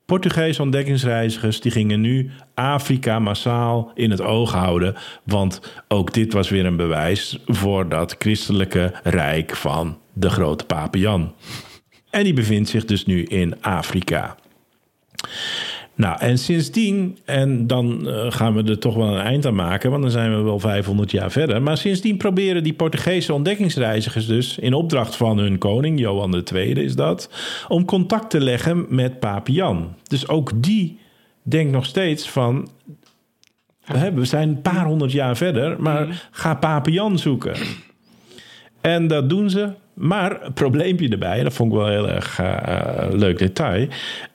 Portugese 0.05 0.63
ontdekkingsreizigers 0.63 1.61
die 1.61 1.73
gingen 1.73 2.01
nu 2.01 2.31
Afrika 2.55 3.19
massaal 3.19 3.91
in 3.95 4.11
het 4.11 4.21
oog 4.21 4.53
houden. 4.53 4.95
Want 5.25 5.61
ook 5.89 6.13
dit 6.13 6.33
was 6.33 6.49
weer 6.49 6.67
een 6.67 6.77
bewijs 6.77 7.39
voor 7.47 7.89
dat 7.89 8.17
christelijke 8.19 8.93
rijk 9.03 9.57
van 9.57 9.99
de 10.13 10.31
grote 10.31 10.65
Pape 10.65 10.99
Jan. 10.99 11.35
En 12.11 12.25
die 12.25 12.33
bevindt 12.33 12.69
zich 12.69 12.85
dus 12.85 13.07
nu 13.07 13.23
in 13.23 13.63
Afrika. 13.63 14.37
Nou, 15.97 16.19
en 16.21 16.39
sindsdien, 16.39 17.19
en 17.25 17.67
dan 17.67 18.09
eh, 18.09 18.27
gaan 18.33 18.55
we 18.55 18.71
er 18.71 18.79
toch 18.79 18.95
wel 18.95 19.07
een 19.07 19.25
eind 19.25 19.47
aan 19.47 19.55
maken, 19.55 19.91
want 19.91 20.03
dan 20.03 20.11
zijn 20.11 20.37
we 20.37 20.43
wel 20.43 20.59
500 20.59 21.11
jaar 21.11 21.31
verder. 21.31 21.63
Maar 21.63 21.77
sindsdien 21.77 22.17
proberen 22.17 22.63
die 22.63 22.73
Portugese 22.73 23.35
ontdekkingsreizigers 23.35 24.27
dus, 24.27 24.59
in 24.59 24.75
opdracht 24.75 25.17
van 25.17 25.39
hun 25.39 25.59
koning, 25.59 26.01
Johan 26.01 26.45
II 26.53 26.73
is 26.73 26.97
dat, 26.97 27.31
om 27.69 27.85
contact 27.85 28.31
te 28.31 28.41
leggen 28.41 28.87
met 28.89 29.21
Pape 29.21 29.53
Jan. 29.53 29.95
Dus 30.03 30.29
ook 30.29 30.63
die 30.63 30.99
denkt 31.43 31.73
nog 31.73 31.85
steeds 31.85 32.29
van, 32.29 32.69
we 34.15 34.25
zijn 34.25 34.49
een 34.49 34.63
paar 34.63 34.85
honderd 34.85 35.13
jaar 35.13 35.37
verder, 35.37 35.83
maar 35.83 36.29
ga 36.31 36.55
Pape 36.55 36.91
Jan 36.91 37.19
zoeken. 37.19 37.57
En 38.81 39.07
dat 39.07 39.29
doen 39.29 39.51
ze. 39.51 39.73
Maar 39.95 40.45
een 40.45 40.53
probleempje 40.53 41.09
erbij, 41.09 41.43
dat 41.43 41.53
vond 41.53 41.73
ik 41.73 41.79
wel 41.79 41.89
heel 41.89 42.09
erg 42.09 42.39
eh, 42.39 43.07
leuk 43.11 43.39
detail. 43.39 43.89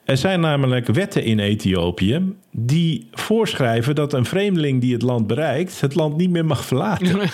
Er 0.04 0.16
zijn 0.16 0.40
namelijk 0.40 0.86
wetten 0.86 1.24
in 1.24 1.38
Ethiopië 1.38 2.34
die 2.50 3.08
voorschrijven 3.12 3.94
dat 3.94 4.12
een 4.12 4.24
vreemdeling 4.24 4.80
die 4.80 4.92
het 4.92 5.02
land 5.02 5.26
bereikt, 5.26 5.80
het 5.80 5.94
land 5.94 6.16
niet 6.16 6.30
meer 6.30 6.44
mag 6.44 6.64
verlaten. 6.64 7.18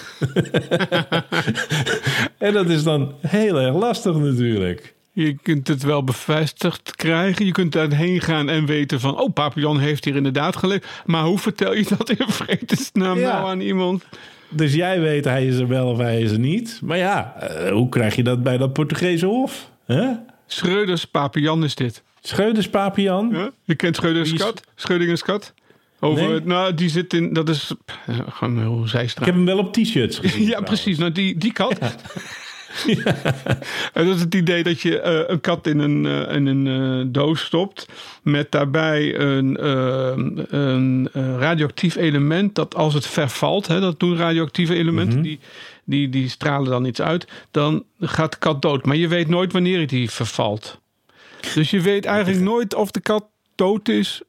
en 2.39 2.53
dat 2.53 2.69
is 2.69 2.83
dan 2.83 3.15
heel 3.21 3.61
erg 3.61 3.75
lastig 3.75 4.17
natuurlijk. 4.17 4.95
Je 5.17 5.37
kunt 5.43 5.69
het 5.69 5.83
wel 5.83 6.05
bevestigd 6.05 6.97
krijgen. 6.97 7.47
Je 7.47 7.53
kunt 7.53 7.73
daarheen 7.73 8.21
gaan 8.21 8.49
en 8.49 8.67
weten 8.67 9.01
van... 9.01 9.21
oh, 9.21 9.33
Pape 9.33 9.61
Jan 9.61 9.79
heeft 9.79 10.05
hier 10.05 10.17
inderdaad 10.17 10.57
geleefd. 10.57 10.87
Maar 11.05 11.25
hoe 11.25 11.39
vertel 11.39 11.75
je 11.75 11.85
dat 11.97 12.11
in 12.11 12.29
vredesnaam 12.29 13.19
Ja. 13.19 13.33
nou 13.33 13.49
aan 13.49 13.61
iemand? 13.61 14.05
Dus 14.49 14.75
jij 14.75 15.01
weet 15.01 15.25
hij 15.25 15.47
is 15.47 15.57
er 15.59 15.69
wel 15.69 15.89
of 15.89 15.99
hij 15.99 16.21
is 16.21 16.31
er 16.33 16.39
niet. 16.39 16.81
Maar 16.83 16.97
ja, 16.99 17.35
eh, 17.41 17.71
hoe 17.73 17.89
krijg 17.89 18.17
je 18.17 18.23
dat 18.23 18.43
bij 18.43 18.57
dat 18.57 18.73
Portugese 18.73 19.27
hof? 19.27 19.71
Huh? 19.87 20.11
Schreuders 20.47 21.05
Pape 21.05 21.41
Jan 21.41 21.65
is 21.65 21.75
dit. 21.75 22.03
Scheuders 22.21 22.69
Papian? 22.69 23.29
Ja? 23.33 23.51
Je 23.65 23.75
kent 23.75 23.97
Schreuders 23.97 24.33
kat? 24.33 24.61
Scheudingens 24.75 25.23
kat? 25.23 25.55
Over, 26.01 26.29
Nee. 26.29 26.41
nou, 26.41 26.75
die 26.75 26.89
zit 26.89 27.13
in... 27.15 27.33
Dat 27.33 27.49
is 27.49 27.73
eh, 28.07 28.19
gewoon 28.29 28.59
heel 28.59 28.81
Ik 28.83 28.89
zijstraat. 28.89 29.27
heb 29.27 29.35
hem 29.35 29.45
wel 29.45 29.59
op 29.59 29.73
t-shirts 29.73 30.19
gezien. 30.25 30.47
Ja, 30.47 30.61
precies. 30.61 30.99
Nou, 30.99 31.13
die, 31.13 31.39
die 31.39 31.53
kat. 31.53 31.79
En 33.93 34.07
dat 34.07 34.15
is 34.15 34.21
het 34.21 34.35
idee 34.35 34.63
dat 34.63 34.81
je 34.81 35.01
eh, 35.01 35.21
een 35.27 35.41
kat 35.41 35.67
in 35.67 35.79
een, 35.79 36.07
eh, 36.07 36.37
in 36.37 36.47
een 36.47 36.67
eh, 36.67 37.07
doos 37.13 37.41
stopt. 37.41 37.89
Met 38.23 38.51
daarbij 38.53 39.19
een, 39.19 39.57
eh, 39.57 40.13
een 40.49 41.09
radioactief 41.39 41.97
element. 41.97 42.55
Dat 42.55 42.75
als 42.75 42.95
het 42.95 43.07
vervalt, 43.07 43.67
hè, 43.67 43.81
dat 43.81 44.01
doen 44.01 44.17
radioactieve 44.17 44.75
elementen. 44.75 45.23
die, 45.23 45.39
die, 45.85 46.09
die 46.09 46.29
stralen 46.29 46.71
dan 46.71 46.85
iets 46.85 47.01
uit. 47.01 47.27
Dan 47.51 47.85
gaat 48.01 48.33
de 48.33 48.39
kat 48.39 48.63
dood. 48.63 48.85
Maar 48.85 48.97
je 48.97 49.09
weet 49.09 49.29
nooit 49.29 49.53
wanneer 49.53 49.87
die 49.87 50.11
vervalt. 50.11 50.81
Dus 51.55 51.71
je 51.71 51.81
weet 51.81 52.05
eigenlijk 52.05 52.41
nooit 52.41 52.75
of 52.75 52.91
de 52.91 53.01
kat 53.01 53.25
dood 53.55 53.89
is 53.89 54.23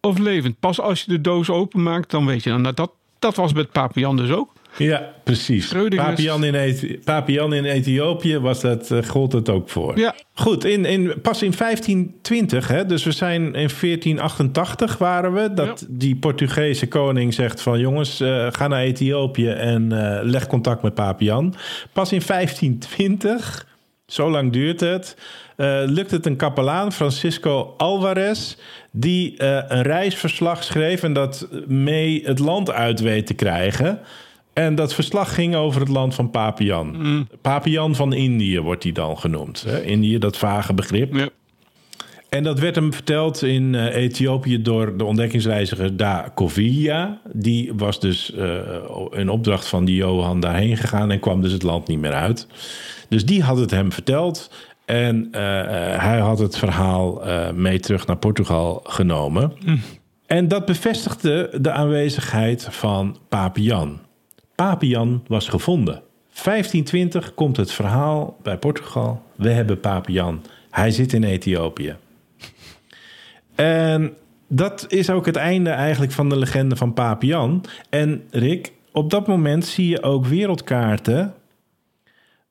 of 0.00 0.18
levend. 0.18 0.60
Pas 0.60 0.80
als 0.80 1.02
je 1.02 1.10
de 1.10 1.20
doos 1.20 1.50
openmaakt, 1.50 2.10
dan 2.10 2.26
weet 2.26 2.42
je. 2.42 2.50
Nou, 2.50 2.74
dat, 2.74 2.90
dat 3.18 3.36
was 3.36 3.52
met 3.52 3.72
Pape 3.72 4.00
Jan 4.00 4.16
dus 4.16 4.30
ook. 4.30 4.52
Ja, 4.78 5.12
precies. 5.24 5.72
Papian 5.88 6.44
in, 6.44 7.00
Papian 7.04 7.54
in 7.54 7.64
Ethiopië 7.64 8.38
was 8.38 8.60
dat, 8.60 8.90
eh, 8.90 9.02
gold 9.02 9.32
het 9.32 9.48
ook 9.48 9.68
voor. 9.68 9.98
Ja. 9.98 10.14
Goed, 10.34 10.64
in, 10.64 10.84
in, 10.84 11.20
pas 11.22 11.42
in 11.42 11.52
1520, 11.58 12.68
hè, 12.68 12.86
dus 12.86 13.04
we 13.04 13.12
zijn 13.12 13.42
in 13.42 13.52
1488 13.52 14.98
waren 14.98 15.32
we... 15.32 15.54
dat 15.54 15.80
Ja. 15.80 15.86
die 15.90 16.16
Portugese 16.16 16.88
koning 16.88 17.34
zegt 17.34 17.62
van... 17.62 17.78
jongens, 17.78 18.20
eh, 18.20 18.46
ga 18.50 18.68
naar 18.68 18.82
Ethiopië 18.82 19.48
en 19.48 19.92
eh, 19.92 20.18
leg 20.22 20.46
contact 20.46 20.82
met 20.82 20.94
Papian. 20.94 21.54
Pas 21.92 22.12
in 22.12 22.22
1520, 22.26 23.66
zo 24.06 24.30
lang 24.30 24.52
duurt 24.52 24.80
het... 24.80 25.16
lukt 25.86 26.10
het 26.10 26.26
een 26.26 26.36
kapelaan, 26.36 26.92
Francisco 26.92 27.74
Alvarez... 27.76 28.56
die 28.90 29.42
een 29.68 29.82
reisverslag 29.82 30.64
schreef... 30.64 31.02
en 31.02 31.12
dat 31.12 31.48
mee 31.66 32.22
het 32.24 32.38
land 32.38 32.70
uit 32.70 33.00
weet 33.00 33.26
te 33.26 33.34
krijgen... 33.34 34.00
En 34.58 34.74
dat 34.74 34.94
verslag 34.94 35.34
ging 35.34 35.54
over 35.54 35.80
het 35.80 35.88
land 35.88 36.14
van 36.14 36.30
Papian. 36.30 36.96
Mm. 36.96 37.28
Papian 37.40 37.94
van 37.94 38.12
Indië 38.12 38.60
wordt 38.60 38.82
hij 38.82 38.92
dan 38.92 39.18
genoemd. 39.18 39.62
Hè? 39.66 39.82
Indië, 39.82 40.18
dat 40.18 40.36
vage 40.36 40.74
begrip. 40.74 41.30
En 42.28 42.42
dat 42.42 42.58
werd 42.58 42.74
hem 42.74 42.92
verteld 42.92 43.42
in 43.42 43.74
eh, 43.74 43.94
Ethiopië 43.94 44.62
door 44.62 44.96
de 44.96 45.04
ontdekkingsreiziger 45.04 45.96
Da 45.96 46.32
Kovia. 46.34 47.20
Die 47.32 47.72
was 47.74 48.00
dus 48.00 48.32
eh, 48.32 48.58
in 49.10 49.28
opdracht 49.28 49.66
van 49.66 49.84
die 49.84 49.96
Johan 49.96 50.40
daarheen 50.40 50.76
gegaan 50.76 51.10
en 51.10 51.20
kwam 51.20 51.42
dus 51.42 51.52
het 51.52 51.62
land 51.62 51.88
niet 51.88 52.00
meer 52.00 52.14
uit. 52.14 52.46
Dus 53.08 53.24
die 53.24 53.42
had 53.42 53.58
het 53.58 53.70
hem 53.70 53.92
verteld. 53.92 54.50
En 54.84 55.28
eh, 55.30 55.42
hij 55.98 56.18
had 56.18 56.38
het 56.38 56.58
verhaal 56.58 57.22
mee 57.54 57.80
terug 57.80 58.06
naar 58.06 58.16
Portugal 58.16 58.80
genomen. 58.84 59.52
En 60.26 60.48
dat 60.48 60.66
bevestigde 60.66 61.50
de 61.60 61.70
aanwezigheid 61.70 62.68
van 62.70 63.16
Papian. 63.28 64.04
Papian 64.56 65.24
was 65.26 65.48
gevonden. 65.48 66.02
1520 66.44 67.34
komt 67.34 67.56
het 67.56 67.72
verhaal 67.72 68.36
bij 68.42 68.58
Portugal. 68.58 69.22
We 69.34 69.50
hebben 69.50 69.80
Papian. 69.80 70.42
Hij 70.70 70.90
zit 70.90 71.12
in 71.12 71.24
Ethiopië. 71.24 71.96
En 73.54 74.14
dat 74.48 74.84
is 74.88 75.10
ook 75.10 75.26
het 75.26 75.36
einde 75.36 75.70
eigenlijk 75.70 76.12
van 76.12 76.28
de 76.28 76.38
legende 76.38 76.76
van 76.76 76.92
Papian. 76.92 77.64
En 77.90 78.22
Rick, 78.30 78.72
op 78.92 79.10
dat 79.10 79.26
moment 79.26 79.64
zie 79.64 79.88
je 79.88 80.02
ook 80.02 80.26
wereldkaarten. 80.26 81.34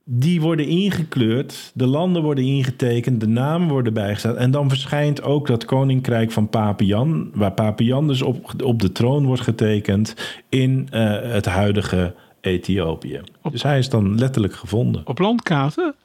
Die 0.07 0.41
worden 0.41 0.65
ingekleurd, 0.67 1.71
de 1.73 1.85
landen 1.85 2.21
worden 2.21 2.43
ingetekend, 2.43 3.19
de 3.19 3.27
namen 3.27 3.67
worden 3.67 3.93
bijgezet. 3.93 4.35
En 4.35 4.51
dan 4.51 4.69
verschijnt 4.69 5.23
ook 5.23 5.47
dat 5.47 5.65
koninkrijk 5.65 6.31
van 6.31 6.49
Papian, 6.49 7.29
waar 7.33 7.51
Papian 7.51 8.07
dus 8.07 8.21
op, 8.21 8.53
op 8.63 8.79
de 8.81 8.91
troon 8.91 9.25
wordt 9.25 9.41
getekend 9.41 10.15
in 10.49 10.87
eh, 10.91 11.21
het 11.21 11.45
huidige 11.45 12.13
Ethiopië. 12.41 13.21
Op- 13.41 13.51
Dus 13.51 13.63
hij 13.63 13.77
is 13.77 13.89
dan 13.89 14.17
letterlijk 14.19 14.55
gevonden. 14.55 15.01
Op 15.05 15.19
landkaarten? 15.19 15.95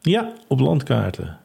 Ja, 0.00 0.32
op 0.48 0.60
landkaarten. 0.60 1.38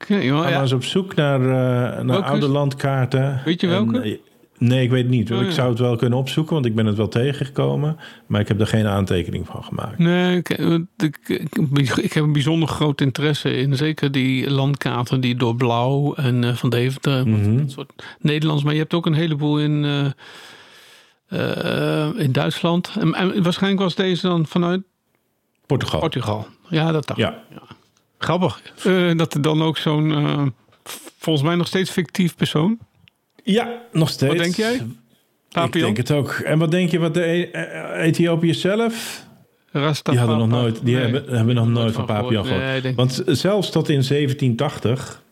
Oké, 0.00 0.16
joh, 0.16 0.42
Ga 0.42 0.48
ja. 0.48 0.60
eens 0.60 0.72
op 0.72 0.84
zoek 0.84 1.14
naar, 1.14 1.40
eh, 1.40 1.46
naar 1.48 2.06
Welke 2.06 2.24
oude 2.28 2.48
landkaarten. 2.48 3.40
Weet 3.44 3.60
je 3.60 3.66
welke? 3.66 4.00
eh, 4.00 4.18
nee, 4.58 4.82
ik 4.82 4.90
weet 4.90 5.02
het 5.02 5.10
niet. 5.10 5.30
Ik 5.30 5.42
ja. 5.42 5.50
zou 5.50 5.70
het 5.70 5.78
wel 5.78 5.96
kunnen 5.96 6.18
opzoeken, 6.18 6.54
want 6.54 6.66
ik 6.66 6.74
ben 6.74 6.86
het 6.86 6.96
wel 6.96 7.08
tegengekomen. 7.08 7.96
Maar 8.26 8.40
ik 8.40 8.48
heb 8.48 8.60
er 8.60 8.66
geen 8.66 8.86
aantekening 8.86 9.46
van 9.46 9.64
gemaakt. 9.64 9.98
Nee, 9.98 10.36
ik, 10.36 10.48
ik, 10.96 11.18
ik, 11.74 11.96
ik 11.96 12.12
heb 12.12 12.24
een 12.24 12.32
bijzonder 12.32 12.68
groot 12.68 13.00
interesse 13.00 13.56
in 13.56 13.76
zeker 13.76 14.12
die 14.12 14.50
landkaarten 14.50 15.20
die 15.20 15.36
door 15.36 15.56
Blauw 15.56 16.14
en 16.14 16.44
eh, 16.44 16.54
Van 16.54 16.70
Deventer 16.70 17.26
en 17.26 17.58
dat 17.58 17.70
soort 17.70 17.92
Nederlands. 18.20 18.62
Maar 18.62 18.72
je 18.72 18.80
hebt 18.80 18.94
ook 18.94 19.06
een 19.06 19.14
heleboel 19.14 19.60
in, 19.60 19.84
eh, 19.84 20.06
eh, 22.06 22.18
in 22.18 22.32
Duitsland. 22.32 22.92
En, 23.00 23.14
en 23.14 23.42
waarschijnlijk 23.42 23.82
was 23.82 23.94
deze 23.94 24.26
dan 24.26 24.46
vanuit 24.46 24.82
Portugal. 25.66 26.00
Portugal. 26.00 26.46
Ja, 26.68 26.92
dat 26.92 27.06
dacht 27.06 27.20
ik. 27.20 27.26
Ja, 27.26 27.42
Grappig. 28.24 28.62
Eh, 28.84 29.16
dat 29.16 29.34
er 29.34 29.42
dan 29.42 29.62
ook 29.62 29.76
zo'n, 29.76 30.12
eh, 30.12 30.42
volgens 31.18 31.46
mij 31.46 31.54
nog 31.54 31.66
steeds 31.66 31.90
fictief 31.90 32.36
persoon. 32.36 32.78
Ja 33.44 33.80
nog 33.92 34.08
steeds. 34.08 34.34
Wat 34.34 34.42
denk 34.42 34.54
jij? 34.54 34.80
Ik 35.64 35.72
denk 35.72 35.96
het 35.96 36.10
ook. 36.10 36.30
En 36.30 36.58
wat 36.58 36.70
denk 36.70 36.90
je 36.90 36.98
wat 36.98 37.14
de 37.14 37.22
E- 37.26 37.50
eh, 37.50 38.06
Ethiopiërs 38.06 38.60
zelf? 38.60 39.24
Rasta 39.72 40.10
Die 40.10 40.20
hadden 40.20 40.38
nog 40.38 40.48
nooit, 40.48 40.80
die 40.84 40.94
Nee. 40.94 41.02
hebben, 41.02 41.36
hebben 41.36 41.54
nog 41.54 41.68
nooit 41.68 41.92
van 41.94 42.06
van 42.06 42.16
Papian 42.16 42.46
gehoord. 42.46 42.82
Nee, 42.82 42.94
Want 42.94 43.22
zelfs 43.26 43.70
tot 43.70 43.88
in 43.88 44.02
1780 44.02 45.22